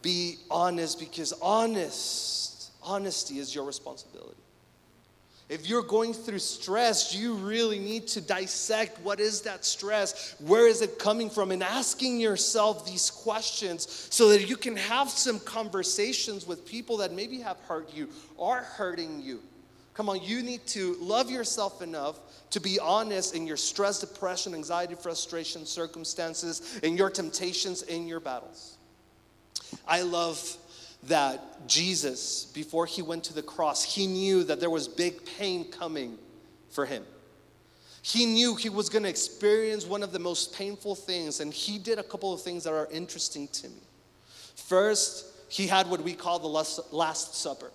be 0.03 0.37
honest 0.51 1.01
because 1.01 1.33
honest, 1.41 2.73
honesty 2.83 3.39
is 3.39 3.55
your 3.55 3.65
responsibility. 3.65 4.37
If 5.49 5.69
you're 5.69 5.83
going 5.83 6.13
through 6.13 6.41
stress, 6.41 7.15
you 7.15 7.35
really 7.35 7.79
need 7.79 8.09
to 8.09 8.21
dissect 8.21 9.01
what 9.03 9.21
is 9.21 9.43
that 9.43 9.65
stress? 9.65 10.35
Where 10.41 10.67
is 10.67 10.83
it 10.83 10.99
coming 10.99 11.31
from? 11.31 11.53
And 11.53 11.63
asking 11.63 12.19
yourself 12.19 12.85
these 12.85 13.11
questions 13.11 14.09
so 14.11 14.31
that 14.31 14.49
you 14.49 14.57
can 14.57 14.77
have 14.77 15.09
some 15.09 15.39
conversations 15.39 16.49
with 16.49 16.67
people 16.67 16.97
that 16.97 17.13
maybe 17.13 17.39
have 17.41 17.59
hurt 17.69 17.95
you 17.95 18.09
or 18.37 18.57
hurting 18.57 19.23
you. 19.23 19.41
Come 19.95 20.09
on, 20.09 20.21
you 20.21 20.43
need 20.43 20.67
to 20.69 20.97
love 21.01 21.31
yourself 21.31 21.81
enough 21.81 22.19
to 22.51 22.61
be 22.61 22.79
honest 22.81 23.35
in 23.35 23.47
your 23.47 23.57
stress, 23.57 24.01
depression, 24.01 24.53
anxiety, 24.55 24.95
frustration, 24.95 25.65
circumstances, 25.65 26.79
in 26.83 26.97
your 26.97 27.09
temptations, 27.09 27.83
in 27.83 28.07
your 28.07 28.21
battles. 28.21 28.77
I 29.87 30.03
love 30.03 30.57
that 31.07 31.67
Jesus, 31.69 32.45
before 32.47 32.87
he 32.87 33.03
went 33.03 33.25
to 33.25 33.35
the 33.35 33.43
cross, 33.43 33.83
he 33.83 34.07
knew 34.07 34.45
that 34.45 34.61
there 34.61 34.71
was 34.71 34.89
big 34.89 35.25
pain 35.25 35.71
coming 35.71 36.19
for 36.71 36.87
him. 36.87 37.05
He 38.03 38.25
knew 38.27 38.55
he 38.55 38.69
was 38.69 38.89
going 38.89 39.03
to 39.03 39.09
experience 39.09 39.85
one 39.85 40.03
of 40.03 40.13
the 40.13 40.19
most 40.19 40.55
painful 40.55 40.95
things, 40.95 41.41
and 41.41 41.53
he 41.53 41.79
did 41.79 41.99
a 41.99 42.05
couple 42.05 42.33
of 42.33 42.41
things 42.41 42.65
that 42.65 42.73
are 42.73 42.89
interesting 42.93 43.49
to 43.49 43.69
me. 43.69 43.81
First, 44.55 45.27
he 45.49 45.67
had 45.67 45.91
what 45.91 46.01
we 46.01 46.15
call 46.15 46.39
the 46.39 46.95
Last 46.97 47.35
Supper. 47.35 47.71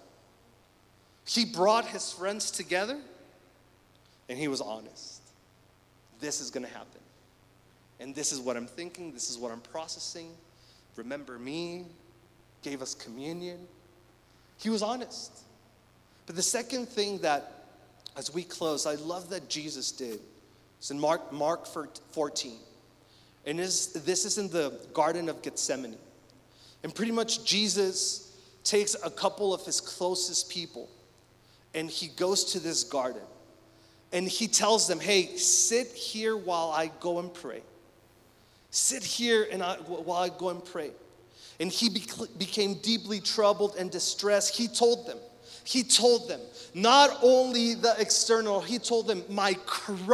He 1.26 1.46
brought 1.46 1.86
his 1.86 2.14
friends 2.14 2.50
together, 2.50 2.98
and 4.30 4.40
he 4.40 4.48
was 4.48 4.62
honest. 4.62 5.22
This 6.20 6.40
is 6.40 6.50
going 6.50 6.66
to 6.66 6.72
happen. 6.72 7.02
And 8.00 8.16
this 8.16 8.32
is 8.32 8.40
what 8.40 8.58
I'm 8.58 8.68
thinking, 8.68 9.12
this 9.12 9.30
is 9.30 9.38
what 9.38 9.52
I'm 9.52 9.62
processing. 9.62 10.32
Remember 10.96 11.38
me, 11.38 11.86
gave 12.62 12.82
us 12.82 12.94
communion. 12.94 13.60
He 14.58 14.70
was 14.70 14.84
honest. 14.84 15.32
But 16.26 16.36
the 16.36 16.42
second 16.42 16.88
thing 16.88 17.20
that, 17.20 17.66
as 18.16 18.34
we 18.34 18.44
close, 18.44 18.86
I 18.86 18.96
love 18.96 19.30
that 19.30 19.50
Jesus 19.50 19.92
did. 19.92 20.20
It's 20.78 20.92
in 20.92 21.00
Mark, 21.00 21.32
Mark 21.32 21.66
14. 21.66 22.54
And 23.46 23.60
is, 23.60 23.94
this 23.94 24.26
is 24.26 24.38
in 24.38 24.50
the 24.50 24.74
Garden 24.94 25.30
of 25.30 25.42
Gethsemane. 25.42 25.98
And 26.84 26.94
pretty 26.94 27.12
much 27.12 27.44
Jesus 27.44 28.36
takes 28.64 28.96
a 29.04 29.10
couple 29.10 29.54
of 29.54 29.66
his 29.66 29.82
closest 29.82 30.50
people 30.50 30.90
and 31.74 31.90
he 31.90 32.08
goes 32.08 32.44
to 32.54 32.60
this 32.60 32.84
garden. 32.84 33.22
And 34.14 34.28
he 34.28 34.48
tells 34.48 34.88
them, 34.88 35.00
hey, 35.00 35.38
sit 35.38 35.88
here 35.88 36.36
while 36.36 36.70
I 36.72 36.92
go 37.00 37.20
and 37.20 37.34
pray. 37.34 37.62
Sit 38.70 39.04
here 39.04 39.48
and 39.52 39.64
I, 39.64 39.76
while 39.78 40.22
I 40.22 40.30
go 40.30 40.50
and 40.50 40.64
pray 40.64 40.92
and 41.62 41.72
he 41.72 41.90
became 42.40 42.74
deeply 42.80 43.20
troubled 43.20 43.76
and 43.78 43.92
distressed, 43.92 44.58
he 44.58 44.68
told 44.68 45.06
them, 45.06 45.20
he 45.64 45.84
told 45.84 46.28
them, 46.28 46.42
not 46.74 47.20
only 47.22 47.76
the 47.76 47.94
external, 48.00 48.62
he 48.62 48.80
told 48.80 49.06
them, 49.08 49.24
my, 49.30 49.56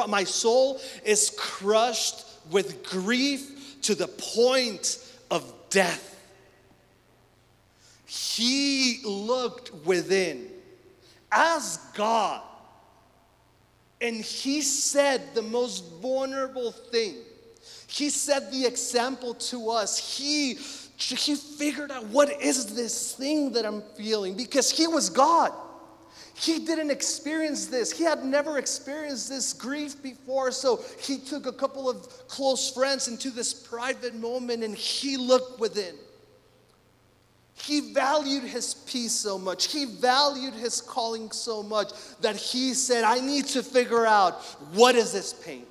my 0.10 0.25
soul 0.25 0.81
is 1.05 1.33
crushed 1.39 2.25
with 2.51 2.83
grief 2.83 3.81
to 3.81 3.95
the 3.95 4.10
point 4.10 4.99
of 5.31 5.53
death. 5.69 6.19
He 8.05 8.99
looked 9.05 9.73
within 9.86 10.49
as 11.31 11.77
God, 11.93 12.41
and 14.01 14.17
he 14.17 14.62
said 14.62 15.33
the 15.33 15.43
most 15.43 15.86
vulnerable 16.01 16.73
thing. 16.73 17.15
He 17.88 18.10
set 18.10 18.51
the 18.51 18.65
example 18.65 19.33
to 19.33 19.69
us. 19.69 20.17
He 20.17 20.57
he 20.97 21.36
figured 21.36 21.91
out 21.91 22.05
what 22.07 22.41
is 22.41 22.75
this 22.75 23.13
thing 23.13 23.51
that 23.53 23.65
I'm 23.65 23.83
feeling 23.95 24.36
because 24.36 24.71
he 24.71 24.88
was 24.88 25.10
God. 25.10 25.51
He 26.33 26.60
didn't 26.60 26.91
experience 26.91 27.67
this. 27.67 27.95
He 27.95 28.03
had 28.03 28.23
never 28.23 28.57
experienced 28.57 29.29
this 29.29 29.53
grief 29.53 30.01
before. 30.01 30.51
So 30.51 30.83
he 30.99 31.19
took 31.19 31.45
a 31.45 31.51
couple 31.51 31.89
of 31.89 32.07
close 32.27 32.71
friends 32.71 33.07
into 33.07 33.29
this 33.29 33.53
private 33.53 34.15
moment 34.15 34.63
and 34.63 34.75
he 34.75 35.17
looked 35.17 35.60
within. 35.60 35.95
He 37.53 37.93
valued 37.93 38.43
his 38.43 38.73
peace 38.73 39.13
so 39.13 39.38
much. 39.38 39.71
He 39.71 39.86
valued 39.86 40.53
his 40.53 40.81
calling 40.81 41.31
so 41.31 41.63
much 41.63 41.91
that 42.21 42.36
he 42.36 42.73
said, 42.73 43.03
I 43.03 43.19
need 43.19 43.45
to 43.47 43.63
figure 43.63 44.05
out 44.05 44.43
what 44.73 44.95
is 44.95 45.12
this 45.12 45.33
pain? 45.33 45.65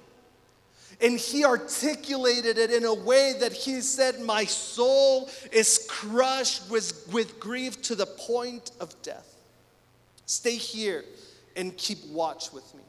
And 1.00 1.18
he 1.18 1.44
articulated 1.44 2.56
it 2.56 2.70
in 2.70 2.84
a 2.84 2.94
way 2.94 3.34
that 3.40 3.52
he 3.52 3.80
said, 3.82 4.20
My 4.20 4.44
soul 4.44 5.28
is 5.52 5.86
crushed 5.90 6.70
with, 6.70 7.08
with 7.12 7.38
grief 7.38 7.82
to 7.82 7.94
the 7.94 8.06
point 8.06 8.70
of 8.80 9.00
death. 9.02 9.34
Stay 10.24 10.56
here 10.56 11.04
and 11.54 11.76
keep 11.76 12.04
watch 12.06 12.52
with 12.52 12.74
me. 12.74 12.82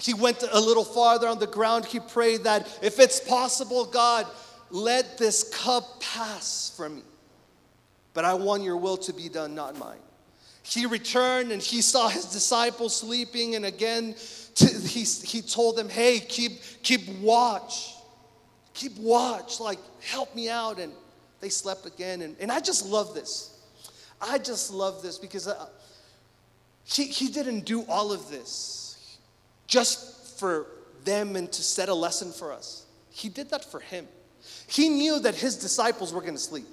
He 0.00 0.14
went 0.14 0.42
a 0.50 0.60
little 0.60 0.84
farther 0.84 1.28
on 1.28 1.38
the 1.38 1.46
ground. 1.46 1.84
He 1.84 2.00
prayed 2.00 2.44
that 2.44 2.66
if 2.82 2.98
it's 2.98 3.20
possible, 3.20 3.84
God, 3.84 4.26
let 4.70 5.18
this 5.18 5.44
cup 5.54 6.00
pass 6.00 6.72
from 6.76 6.96
me. 6.96 7.02
But 8.14 8.24
I 8.24 8.34
want 8.34 8.64
your 8.64 8.76
will 8.76 8.96
to 8.98 9.12
be 9.12 9.28
done, 9.28 9.54
not 9.54 9.78
mine. 9.78 9.98
He 10.68 10.84
returned 10.84 11.50
and 11.50 11.62
he 11.62 11.80
saw 11.80 12.08
his 12.08 12.26
disciples 12.26 12.94
sleeping, 12.94 13.54
and 13.54 13.64
again, 13.64 14.14
he, 14.54 15.02
he 15.02 15.40
told 15.40 15.76
them, 15.76 15.88
Hey, 15.88 16.20
keep, 16.20 16.60
keep 16.82 17.08
watch. 17.20 17.94
Keep 18.74 18.98
watch. 18.98 19.60
Like, 19.60 19.78
help 20.02 20.34
me 20.34 20.48
out. 20.48 20.78
And 20.78 20.92
they 21.40 21.48
slept 21.48 21.86
again. 21.86 22.22
And, 22.22 22.36
and 22.38 22.52
I 22.52 22.60
just 22.60 22.86
love 22.86 23.14
this. 23.14 23.58
I 24.20 24.38
just 24.38 24.72
love 24.72 25.02
this 25.02 25.16
because 25.16 25.48
uh, 25.48 25.66
he, 26.84 27.04
he 27.04 27.28
didn't 27.28 27.64
do 27.64 27.82
all 27.88 28.12
of 28.12 28.28
this 28.28 29.18
just 29.66 30.38
for 30.38 30.66
them 31.04 31.36
and 31.36 31.50
to 31.52 31.62
set 31.62 31.88
a 31.88 31.94
lesson 31.94 32.32
for 32.32 32.52
us. 32.52 32.84
He 33.10 33.28
did 33.28 33.50
that 33.50 33.64
for 33.64 33.80
him. 33.80 34.06
He 34.66 34.88
knew 34.88 35.18
that 35.20 35.34
his 35.34 35.56
disciples 35.56 36.12
were 36.12 36.20
going 36.20 36.34
to 36.34 36.40
sleep. 36.40 36.66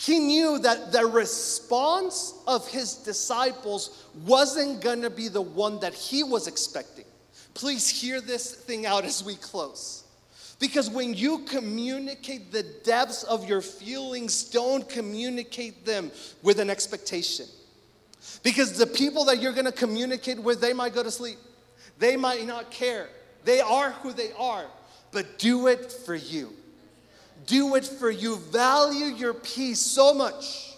He 0.00 0.18
knew 0.18 0.58
that 0.60 0.92
the 0.92 1.04
response 1.04 2.32
of 2.46 2.66
his 2.66 2.94
disciples 2.94 4.06
wasn't 4.24 4.80
going 4.80 5.02
to 5.02 5.10
be 5.10 5.28
the 5.28 5.42
one 5.42 5.78
that 5.80 5.92
he 5.92 6.22
was 6.24 6.46
expecting. 6.46 7.04
Please 7.52 7.86
hear 7.86 8.22
this 8.22 8.54
thing 8.54 8.86
out 8.86 9.04
as 9.04 9.22
we 9.22 9.34
close. 9.34 10.04
Because 10.58 10.88
when 10.88 11.12
you 11.12 11.40
communicate 11.40 12.50
the 12.50 12.62
depths 12.62 13.24
of 13.24 13.46
your 13.46 13.60
feelings, 13.60 14.44
don't 14.44 14.88
communicate 14.88 15.84
them 15.84 16.10
with 16.42 16.60
an 16.60 16.70
expectation. 16.70 17.44
Because 18.42 18.78
the 18.78 18.86
people 18.86 19.26
that 19.26 19.42
you're 19.42 19.52
gonna 19.52 19.70
communicate 19.70 20.38
with, 20.42 20.62
they 20.62 20.72
might 20.72 20.94
go 20.94 21.02
to 21.02 21.10
sleep. 21.10 21.38
They 21.98 22.16
might 22.16 22.46
not 22.46 22.70
care. 22.70 23.10
They 23.44 23.60
are 23.60 23.90
who 23.90 24.14
they 24.14 24.32
are, 24.32 24.64
but 25.12 25.38
do 25.38 25.66
it 25.66 25.92
for 25.92 26.14
you 26.14 26.54
do 27.46 27.74
it 27.76 27.84
for 27.84 28.10
you. 28.10 28.36
Value 28.36 29.06
your 29.06 29.34
peace 29.34 29.80
so 29.80 30.14
much 30.14 30.70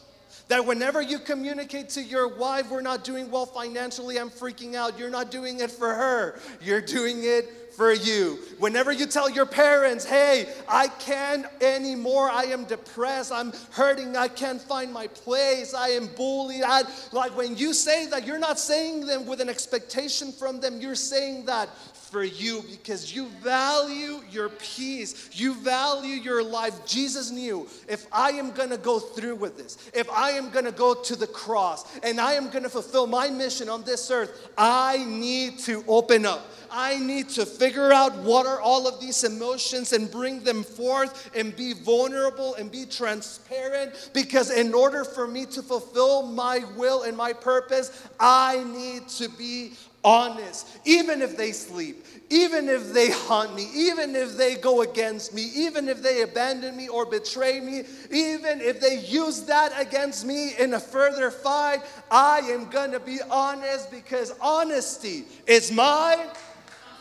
that 0.49 0.67
whenever 0.67 1.01
you 1.01 1.19
communicate 1.19 1.89
to 1.89 2.03
your 2.03 2.29
wife, 2.29 2.71
we're 2.71 2.83
not 2.83 3.05
doing 3.05 3.31
well 3.31 3.47
financially, 3.47 4.19
I'm 4.19 4.29
freaking 4.29 4.75
out. 4.75 4.99
You're 4.99 5.11
not 5.11 5.31
doing 5.31 5.61
it 5.61 5.71
for 5.71 5.95
her, 5.95 6.39
you're 6.61 6.83
doing 6.83 7.25
it 7.25 7.73
for 7.73 7.93
you. 7.93 8.39
Whenever 8.59 8.93
you 8.93 9.07
tell 9.07 9.31
your 9.31 9.47
parents, 9.47 10.05
hey, 10.05 10.53
I 10.69 10.89
can't 10.89 11.47
anymore, 11.63 12.29
I 12.29 12.45
am 12.45 12.65
depressed, 12.65 13.33
I'm 13.33 13.53
hurting, 13.71 14.15
I 14.15 14.29
can't 14.29 14.61
find 14.61 14.93
my 14.93 15.07
place, 15.07 15.73
I 15.73 15.89
am 15.89 16.09
bullied. 16.09 16.63
I, 16.65 16.83
like 17.13 17.35
when 17.35 17.57
you 17.57 17.73
say 17.73 18.07
that, 18.09 18.27
you're 18.27 18.39
not 18.39 18.59
saying 18.59 19.07
them 19.07 19.27
with 19.27 19.41
an 19.41 19.49
expectation 19.49 20.33
from 20.33 20.61
them, 20.61 20.81
you're 20.81 20.95
saying 20.95 21.47
that 21.47 21.71
for 22.13 22.23
you 22.23 22.63
because 22.71 23.17
you 23.17 23.27
value 23.43 24.21
your 24.31 24.51
peace. 24.51 25.31
You 25.33 25.55
value 25.55 26.17
your 26.17 26.45
life. 26.45 26.85
Jesus 26.85 27.31
knew 27.31 27.67
if 27.89 28.07
I 28.13 28.33
am 28.33 28.51
going 28.51 28.69
to 28.69 28.77
go 28.77 28.99
through 28.99 29.37
with 29.37 29.57
this, 29.57 29.79
if 29.95 30.11
I 30.11 30.33
am 30.33 30.51
going 30.51 30.67
to 30.67 30.73
go 30.73 30.93
to 30.93 31.17
the 31.17 31.27
cross 31.27 31.87
and 32.03 32.21
I 32.21 32.35
am 32.35 32.51
going 32.51 32.65
to 32.65 32.69
fulfill 32.69 33.07
my 33.07 33.31
mission 33.31 33.71
on 33.71 33.83
this 33.83 34.11
earth, 34.11 34.51
I 34.59 35.05
need 35.05 35.59
to 35.61 35.83
open 35.89 36.27
up. 36.27 36.47
I 36.71 36.99
need 36.99 37.31
to 37.31 37.47
figure 37.47 37.93
out 37.93 38.17
what 38.19 38.47
are 38.47 38.61
all 38.61 38.87
of 38.87 39.01
these 39.01 39.25
emotions 39.25 39.93
and 39.93 40.11
bring 40.11 40.43
them 40.45 40.63
forth 40.63 41.31
and 41.35 41.55
be 41.55 41.73
vulnerable 41.73 42.55
and 42.55 42.71
be 42.71 42.85
transparent 42.87 44.11
because 44.13 44.51
in 44.51 44.75
order 44.75 45.05
for 45.05 45.27
me 45.27 45.47
to 45.47 45.63
fulfill 45.63 46.23
my 46.23 46.61
will 46.77 47.03
and 47.03 47.17
my 47.17 47.33
purpose, 47.33 48.07
I 48.19 48.65
need 48.65 49.09
to 49.09 49.29
be 49.31 49.73
honest. 50.05 50.67
Even 50.85 51.23
if 51.23 51.37
they 51.37 51.53
sleep, 51.53 52.05
even 52.31 52.69
if 52.69 52.93
they 52.93 53.11
haunt 53.11 53.55
me, 53.55 53.69
even 53.75 54.17
if 54.17 54.37
they 54.37 54.57
go 54.57 54.83
against 54.83 55.35
me, 55.35 55.51
even 55.55 55.89
if 55.89 56.03
they 56.03 56.23
abandon 56.23 56.77
me 56.77 56.89
or 56.89 57.07
betray 57.07 57.61
me, 57.61 57.85
even 58.11 58.61
if 58.61 58.81
they 58.81 58.99
use 59.01 59.43
that 59.43 59.73
against 59.81 60.25
me 60.27 60.55
in 60.59 60.75
a 60.75 60.81
further 60.81 61.31
fight, 61.31 61.81
I 62.11 62.39
am 62.39 62.69
gonna 62.71 63.01
be 63.01 63.21
honest 63.31 63.91
because 63.91 64.33
honesty 64.41 65.25
is 65.47 65.71
my 65.71 66.27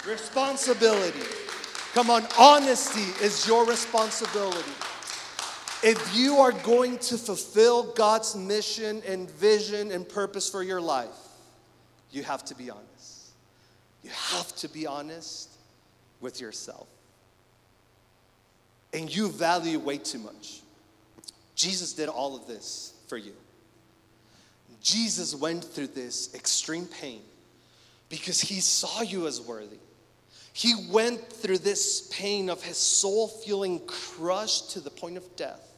responsibility. 0.08 1.20
Come 1.94 2.10
on, 2.10 2.26
honesty 2.38 3.24
is 3.24 3.48
your 3.48 3.66
responsibility. 3.66 4.72
If 5.84 6.16
you 6.16 6.38
are 6.38 6.52
going 6.52 7.00
to 7.00 7.18
fulfill 7.18 7.92
God's 7.94 8.36
mission 8.36 9.02
and 9.08 9.30
vision 9.32 9.92
and 9.92 10.08
purpose 10.08 10.48
for 10.48 10.62
your 10.62 10.80
life, 10.80 11.10
you 12.12 12.24
have 12.24 12.46
to 12.46 12.56
be 12.56 12.70
honest. 12.70 12.91
You 14.04 14.10
have 14.10 14.56
to 14.58 14.68
be 14.68 14.88
honest 14.88 15.50
with 16.20 16.40
yourself. 16.42 16.88
And 18.94 19.14
you 19.14 19.30
value 19.30 19.80
way 19.80 19.98
too 19.98 20.20
much. 20.20 20.62
Jesus 21.56 21.94
did 21.94 22.10
all 22.10 22.36
of 22.36 22.48
this 22.48 22.94
for 23.08 23.18
you. 23.18 23.34
Jesus 24.82 25.36
went 25.36 25.64
through 25.64 25.88
this 25.88 26.34
extreme 26.34 26.86
pain 26.86 27.22
because 28.10 28.42
he 28.42 28.60
saw 28.60 29.02
you 29.02 29.28
as 29.28 29.40
worthy. 29.40 29.78
He 30.54 30.74
went 30.90 31.32
through 31.32 31.60
this 31.60 32.10
pain 32.12 32.50
of 32.50 32.64
his 32.64 32.78
soul 32.78 33.28
feeling 33.28 33.80
crushed 33.88 34.72
to 34.72 34.80
the 34.80 34.90
point 34.90 35.18
of 35.18 35.36
death 35.36 35.72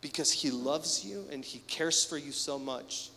because 0.00 0.30
he 0.30 0.50
loves 0.50 1.04
you 1.04 1.24
and 1.30 1.44
he 1.44 1.60
cares 1.60 2.04
for 2.04 2.18
you 2.18 2.32
so 2.32 2.58
much 2.58 3.10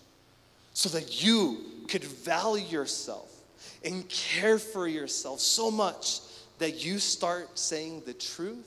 so 0.73 0.89
that 0.89 1.23
you 1.23 1.59
could 1.89 2.03
value 2.03 2.65
yourself 2.65 3.34
and 3.83 4.07
care 4.09 4.57
for 4.57 4.87
yourself 4.87 5.39
so 5.39 5.69
much 5.71 6.19
that 6.59 6.85
you 6.85 6.99
start 6.99 7.57
saying 7.57 8.03
the 8.05 8.13
truth, 8.13 8.65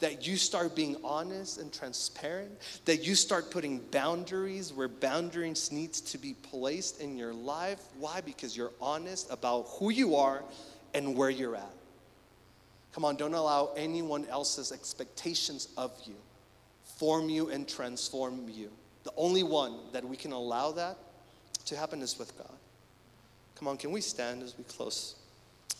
that 0.00 0.26
you 0.26 0.36
start 0.36 0.74
being 0.74 0.96
honest 1.02 1.58
and 1.58 1.72
transparent, 1.72 2.52
that 2.84 3.04
you 3.04 3.14
start 3.14 3.50
putting 3.50 3.78
boundaries 3.90 4.72
where 4.72 4.88
boundaries 4.88 5.72
needs 5.72 6.00
to 6.00 6.18
be 6.18 6.34
placed 6.34 7.00
in 7.00 7.16
your 7.16 7.32
life. 7.32 7.80
Why? 7.98 8.20
Because 8.20 8.56
you're 8.56 8.72
honest 8.80 9.30
about 9.32 9.66
who 9.78 9.90
you 9.90 10.16
are 10.16 10.42
and 10.92 11.16
where 11.16 11.30
you're 11.30 11.56
at. 11.56 11.74
Come 12.92 13.04
on, 13.04 13.16
don't 13.16 13.34
allow 13.34 13.72
anyone 13.76 14.24
else's 14.26 14.70
expectations 14.70 15.68
of 15.76 15.92
you 16.06 16.14
form 16.96 17.28
you 17.28 17.50
and 17.50 17.68
transform 17.68 18.48
you. 18.48 18.70
The 19.02 19.12
only 19.16 19.42
one 19.42 19.76
that 19.92 20.04
we 20.04 20.16
can 20.16 20.32
allow 20.32 20.72
that 20.72 20.96
to 21.66 21.76
happen 21.76 22.00
is 22.02 22.18
with 22.18 22.36
God. 22.38 22.56
Come 23.64 23.70
on, 23.70 23.76
can 23.78 23.92
we 23.92 24.02
stand 24.02 24.42
as 24.42 24.58
we 24.58 24.64
close 24.64 25.14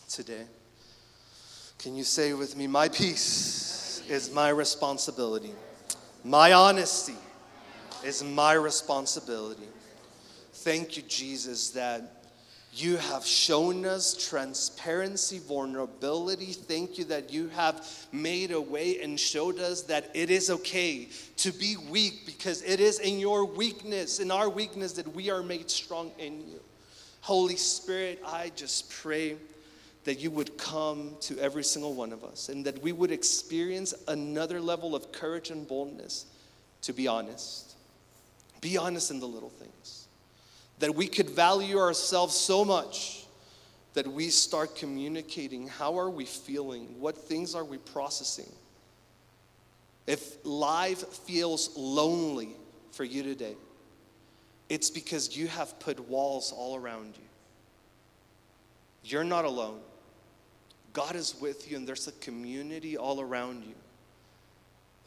today? 0.09 0.45
Can 1.77 1.95
you 1.95 2.03
say 2.03 2.33
with 2.33 2.57
me, 2.57 2.65
My 2.65 2.89
peace 2.89 4.01
is 4.09 4.33
my 4.33 4.49
responsibility, 4.49 5.51
my 6.23 6.53
honesty 6.53 7.13
is 8.03 8.23
my 8.23 8.53
responsibility. 8.53 9.67
Thank 10.51 10.97
you, 10.97 11.03
Jesus, 11.03 11.69
that 11.71 12.23
you 12.73 12.97
have 12.97 13.23
shown 13.23 13.85
us 13.85 14.15
transparency, 14.29 15.37
vulnerability. 15.37 16.53
Thank 16.53 16.97
you 16.97 17.03
that 17.05 17.31
you 17.31 17.49
have 17.49 17.87
made 18.11 18.49
a 18.49 18.59
way 18.59 18.99
and 19.03 19.19
showed 19.19 19.59
us 19.59 19.83
that 19.83 20.09
it 20.15 20.31
is 20.31 20.49
okay 20.49 21.09
to 21.37 21.51
be 21.51 21.77
weak 21.91 22.25
because 22.25 22.63
it 22.63 22.79
is 22.79 22.97
in 22.97 23.19
your 23.19 23.45
weakness, 23.45 24.19
in 24.19 24.31
our 24.31 24.49
weakness, 24.49 24.93
that 24.93 25.07
we 25.13 25.29
are 25.29 25.43
made 25.43 25.69
strong 25.69 26.09
in 26.17 26.39
you. 26.49 26.59
Holy 27.25 27.55
Spirit, 27.55 28.21
I 28.23 28.51
just 28.55 28.91
pray 28.91 29.35
that 30.03 30.19
you 30.19 30.29
would 30.29 30.59
come 30.59 31.15
to 31.21 31.35
every 31.39 31.63
single 31.63 31.95
one 31.95 32.13
of 32.13 32.23
us 32.23 32.49
and 32.49 32.63
that 32.65 32.79
we 32.83 32.91
would 32.91 33.09
experience 33.09 33.95
another 34.07 34.61
level 34.61 34.93
of 34.93 35.11
courage 35.11 35.49
and 35.49 35.67
boldness 35.67 36.27
to 36.83 36.93
be 36.93 37.07
honest. 37.07 37.73
Be 38.61 38.77
honest 38.77 39.09
in 39.09 39.19
the 39.19 39.25
little 39.25 39.49
things. 39.49 40.05
That 40.77 40.93
we 40.93 41.07
could 41.07 41.31
value 41.31 41.79
ourselves 41.79 42.35
so 42.35 42.63
much 42.63 43.25
that 43.95 44.05
we 44.05 44.29
start 44.29 44.75
communicating 44.75 45.67
how 45.67 45.97
are 45.97 46.11
we 46.11 46.25
feeling? 46.25 46.99
What 46.99 47.17
things 47.17 47.55
are 47.55 47.65
we 47.65 47.79
processing? 47.79 48.51
If 50.05 50.45
life 50.45 51.03
feels 51.07 51.75
lonely 51.75 52.49
for 52.91 53.03
you 53.03 53.23
today, 53.23 53.55
it's 54.69 54.89
because 54.89 55.37
you 55.37 55.47
have 55.47 55.79
put 55.79 56.07
walls 56.07 56.53
all 56.55 56.75
around 56.75 57.15
you. 57.15 57.27
You're 59.03 59.23
not 59.23 59.45
alone. 59.45 59.79
God 60.93 61.15
is 61.15 61.35
with 61.39 61.69
you, 61.69 61.77
and 61.77 61.87
there's 61.87 62.07
a 62.07 62.13
community 62.13 62.97
all 62.97 63.21
around 63.21 63.63
you. 63.63 63.75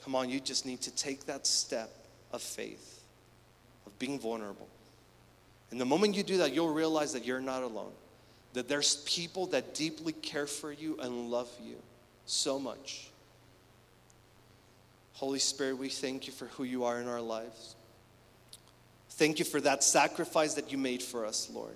Come 0.05 0.15
on, 0.15 0.29
you 0.29 0.39
just 0.39 0.67
need 0.67 0.81
to 0.83 0.95
take 0.95 1.27
that 1.27 1.47
step 1.47 1.91
of 2.33 2.43
faith, 2.43 3.03
of 3.87 3.99
being 3.99 4.21
vulnerable. 4.21 4.69
And 5.71 5.81
the 5.81 5.87
moment 5.87 6.15
you 6.15 6.23
do 6.23 6.39
that, 6.39 6.55
you'll 6.55 6.73
realize 6.73 7.13
that 7.15 7.25
you're 7.25 7.41
not 7.41 7.63
alone, 7.63 7.93
that 8.53 8.69
there's 8.69 8.97
people 9.07 9.47
that 9.49 9.75
deeply 9.75 10.13
care 10.13 10.47
for 10.47 10.73
you 10.73 10.99
and 11.01 11.31
love 11.31 11.51
you 11.63 11.77
so 12.27 12.59
much. 12.59 13.09
Holy 15.15 15.41
Spirit, 15.41 15.79
we 15.79 15.89
thank 15.89 16.27
you 16.27 16.33
for 16.33 16.47
who 16.47 16.65
you 16.65 16.85
are 16.85 17.01
in 17.01 17.09
our 17.09 17.21
lives. 17.21 17.75
Thank 19.19 19.41
you 19.41 19.45
for 19.45 19.61
that 19.63 19.83
sacrifice 19.83 20.55
that 20.55 20.71
you 20.71 20.79
made 20.79 21.03
for 21.03 21.27
us, 21.27 21.51
Lord. 21.53 21.75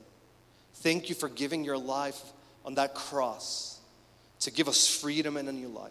Thank 0.75 1.09
you 1.09 1.17
for 1.17 1.29
giving 1.29 1.65
your 1.65 1.77
life 1.77 2.23
on 2.65 2.77
that 2.77 2.95
cross 2.95 3.81
to 4.41 4.53
give 4.53 4.69
us 4.69 4.87
freedom 4.87 5.37
and 5.37 5.49
a 5.49 5.53
new 5.53 5.67
life. 5.67 5.91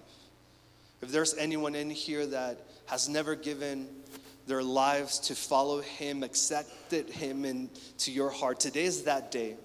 If 1.01 1.11
there's 1.11 1.33
anyone 1.33 1.75
in 1.75 1.89
here 1.89 2.25
that 2.25 2.57
has 2.85 3.09
never 3.09 3.35
given 3.35 3.89
their 4.47 4.63
lives 4.63 5.19
to 5.19 5.35
follow 5.35 5.81
Him, 5.81 6.23
accepted 6.23 7.09
Him 7.09 7.43
into 7.43 8.13
your 8.13 8.29
heart, 8.29 8.61
today 8.61 8.85
is 8.85 9.03
that 9.03 9.29
day. 9.29 9.57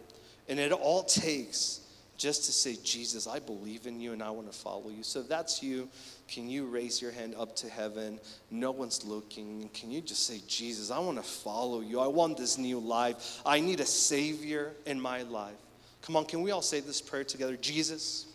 And 0.49 0.59
it 0.59 0.73
all 0.73 1.05
takes 1.05 1.86
just 2.17 2.45
to 2.47 2.53
say, 2.53 2.77
Jesus, 2.83 3.27
I 3.27 3.39
believe 3.39 3.87
in 3.87 4.01
you 4.01 4.13
and 4.13 4.23
I 4.23 4.31
want 4.31 4.51
to 4.51 4.57
follow 4.57 4.89
you. 4.89 5.03
So 5.03 5.23
that's 5.23 5.63
you, 5.63 5.89
can 6.29 6.49
you 6.49 6.67
raise 6.67 7.01
your 7.01 7.11
hand 7.11 7.35
up 7.39 7.55
to 7.57 7.69
heaven? 7.69 8.19
No 8.51 8.71
one's 8.71 9.05
looking. 9.05 9.69
Can 9.75 9.91
you 9.91 10.01
just 10.01 10.27
say, 10.27 10.41
Jesus, 10.49 10.91
I 10.91 10.99
want 10.99 11.19
to 11.19 11.23
follow 11.23 11.81
you. 11.81 12.01
I 12.01 12.07
want 12.07 12.39
this 12.39 12.59
new 12.59 12.79
life. 12.79 13.41
I 13.45 13.61
need 13.61 13.81
a 13.81 13.87
Savior 13.87 14.73
in 14.87 15.01
my 15.01 15.23
life. 15.23 15.55
Come 16.03 16.17
on, 16.17 16.25
can 16.25 16.43
we 16.43 16.53
all 16.53 16.63
say 16.63 16.81
this 16.81 17.01
prayer 17.03 17.25
together? 17.25 17.57
Jesus, 17.57 18.27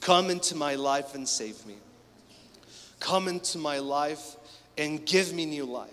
come 0.00 0.30
into 0.30 0.54
my 0.54 0.76
life 0.76 1.14
and 1.14 1.28
save 1.28 1.66
me. 1.66 1.76
Come 3.00 3.28
into 3.28 3.58
my 3.58 3.78
life 3.78 4.36
and 4.78 5.04
give 5.04 5.32
me 5.32 5.44
new 5.46 5.64
life. 5.64 5.90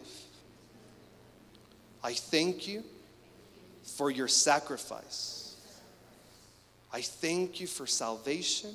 I 2.04 2.14
thank 2.14 2.68
you 2.68 2.84
for 3.98 4.12
your 4.12 4.28
sacrifice. 4.28 5.37
I 6.92 7.02
thank 7.02 7.60
you 7.60 7.68
for 7.68 7.86
salvation 7.86 8.74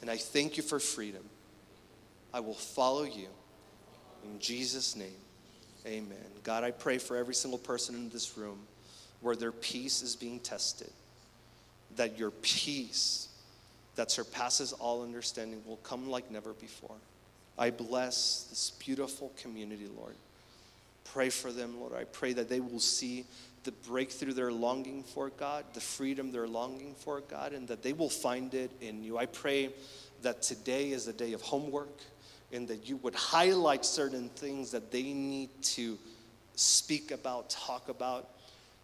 and 0.00 0.10
I 0.10 0.16
thank 0.16 0.56
you 0.56 0.62
for 0.62 0.78
freedom. 0.78 1.22
I 2.32 2.40
will 2.40 2.54
follow 2.54 3.04
you. 3.04 3.28
In 4.24 4.38
Jesus' 4.38 4.96
name, 4.96 5.16
amen. 5.86 6.18
God, 6.42 6.64
I 6.64 6.70
pray 6.70 6.98
for 6.98 7.16
every 7.16 7.34
single 7.34 7.58
person 7.58 7.94
in 7.94 8.08
this 8.10 8.36
room 8.36 8.58
where 9.20 9.36
their 9.36 9.52
peace 9.52 10.02
is 10.02 10.14
being 10.14 10.40
tested, 10.40 10.90
that 11.96 12.18
your 12.18 12.30
peace 12.30 13.28
that 13.94 14.10
surpasses 14.10 14.72
all 14.72 15.02
understanding 15.02 15.62
will 15.66 15.78
come 15.78 16.10
like 16.10 16.30
never 16.30 16.52
before. 16.52 16.96
I 17.58 17.70
bless 17.70 18.46
this 18.50 18.72
beautiful 18.78 19.32
community, 19.40 19.88
Lord. 19.96 20.14
pray 21.04 21.30
for 21.30 21.50
them, 21.50 21.80
Lord. 21.80 21.94
I 21.94 22.04
pray 22.04 22.34
that 22.34 22.48
they 22.48 22.60
will 22.60 22.80
see 22.80 23.24
the 23.66 23.72
breakthrough 23.72 24.32
they're 24.32 24.52
longing 24.52 25.02
for, 25.02 25.28
God, 25.28 25.64
the 25.74 25.80
freedom 25.80 26.30
they're 26.32 26.48
longing 26.48 26.94
for, 26.94 27.20
God, 27.20 27.52
and 27.52 27.68
that 27.68 27.82
they 27.82 27.92
will 27.92 28.08
find 28.08 28.54
it 28.54 28.70
in 28.80 29.02
you. 29.02 29.18
I 29.18 29.26
pray 29.26 29.74
that 30.22 30.40
today 30.40 30.92
is 30.92 31.08
a 31.08 31.12
day 31.12 31.34
of 31.34 31.42
homework 31.42 32.00
and 32.52 32.66
that 32.68 32.88
you 32.88 32.96
would 32.98 33.14
highlight 33.14 33.84
certain 33.84 34.28
things 34.30 34.70
that 34.70 34.92
they 34.92 35.12
need 35.12 35.50
to 35.60 35.98
speak 36.54 37.10
about, 37.10 37.50
talk 37.50 37.88
about. 37.88 38.30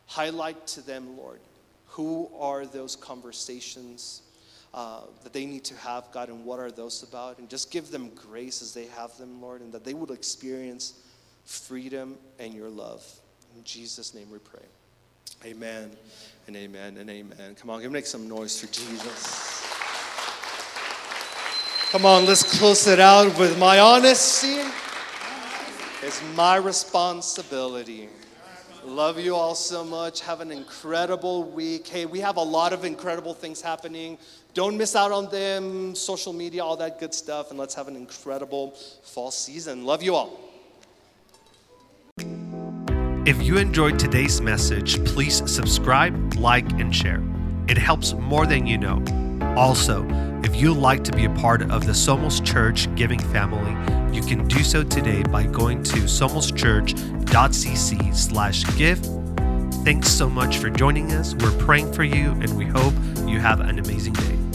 Highlight 0.06 0.66
to 0.66 0.82
them, 0.82 1.16
Lord, 1.16 1.40
who 1.86 2.28
are 2.38 2.66
those 2.66 2.96
conversations 2.96 4.22
uh, 4.74 5.02
that 5.22 5.32
they 5.32 5.46
need 5.46 5.64
to 5.64 5.76
have, 5.76 6.10
God, 6.12 6.28
and 6.28 6.44
what 6.44 6.58
are 6.58 6.72
those 6.72 7.04
about? 7.04 7.38
And 7.38 7.48
just 7.48 7.70
give 7.70 7.90
them 7.90 8.10
grace 8.16 8.62
as 8.62 8.74
they 8.74 8.86
have 8.86 9.16
them, 9.16 9.40
Lord, 9.40 9.60
and 9.60 9.72
that 9.72 9.84
they 9.84 9.94
would 9.94 10.10
experience 10.10 10.94
freedom 11.44 12.18
and 12.40 12.52
your 12.52 12.68
love. 12.68 13.06
In 13.56 13.64
Jesus' 13.64 14.14
name 14.14 14.30
we 14.30 14.38
pray. 14.38 14.64
Amen 15.44 15.90
and 16.46 16.56
amen 16.56 16.96
and 16.98 17.10
amen. 17.10 17.54
Come 17.56 17.70
on, 17.70 17.80
give 17.80 17.90
make 17.90 18.06
some 18.06 18.28
noise 18.28 18.60
for 18.60 18.66
Jesus. 18.72 19.62
Come 21.90 22.06
on, 22.06 22.24
let's 22.24 22.58
close 22.58 22.86
it 22.86 23.00
out 23.00 23.38
with 23.38 23.58
my 23.58 23.78
honesty 23.78 24.60
It's 26.02 26.22
my 26.34 26.56
responsibility. 26.56 28.08
Love 28.84 29.20
you 29.20 29.36
all 29.36 29.54
so 29.54 29.84
much. 29.84 30.22
Have 30.22 30.40
an 30.40 30.50
incredible 30.50 31.44
week. 31.44 31.86
Hey, 31.86 32.06
we 32.06 32.18
have 32.20 32.36
a 32.36 32.42
lot 32.42 32.72
of 32.72 32.84
incredible 32.84 33.34
things 33.34 33.60
happening. 33.60 34.18
Don't 34.54 34.76
miss 34.76 34.96
out 34.96 35.12
on 35.12 35.30
them, 35.30 35.94
social 35.94 36.32
media, 36.32 36.64
all 36.64 36.76
that 36.78 36.98
good 36.98 37.14
stuff, 37.14 37.50
and 37.50 37.58
let's 37.58 37.74
have 37.74 37.88
an 37.88 37.96
incredible 37.96 38.72
fall 39.02 39.30
season. 39.30 39.84
Love 39.84 40.02
you 40.02 40.14
all. 40.14 40.51
If 43.24 43.40
you 43.40 43.58
enjoyed 43.58 44.00
today's 44.00 44.40
message, 44.40 45.04
please 45.04 45.48
subscribe, 45.48 46.34
like, 46.34 46.68
and 46.72 46.92
share. 46.92 47.22
It 47.68 47.78
helps 47.78 48.14
more 48.14 48.46
than 48.46 48.66
you 48.66 48.76
know. 48.76 49.00
Also, 49.56 50.04
if 50.42 50.56
you'd 50.56 50.76
like 50.76 51.04
to 51.04 51.12
be 51.12 51.26
a 51.26 51.30
part 51.30 51.62
of 51.70 51.86
the 51.86 51.92
Somos 51.92 52.44
Church 52.44 52.92
giving 52.96 53.20
family, 53.20 53.70
you 54.12 54.22
can 54.22 54.48
do 54.48 54.64
so 54.64 54.82
today 54.82 55.22
by 55.22 55.44
going 55.44 55.84
to 55.84 55.98
somoschurch.cc 55.98 58.16
slash 58.16 58.64
give. 58.76 58.98
Thanks 59.84 60.08
so 60.08 60.28
much 60.28 60.58
for 60.58 60.68
joining 60.68 61.12
us. 61.12 61.36
We're 61.36 61.56
praying 61.58 61.92
for 61.92 62.02
you 62.02 62.32
and 62.32 62.56
we 62.56 62.64
hope 62.64 62.94
you 63.24 63.38
have 63.38 63.60
an 63.60 63.78
amazing 63.78 64.14
day. 64.14 64.51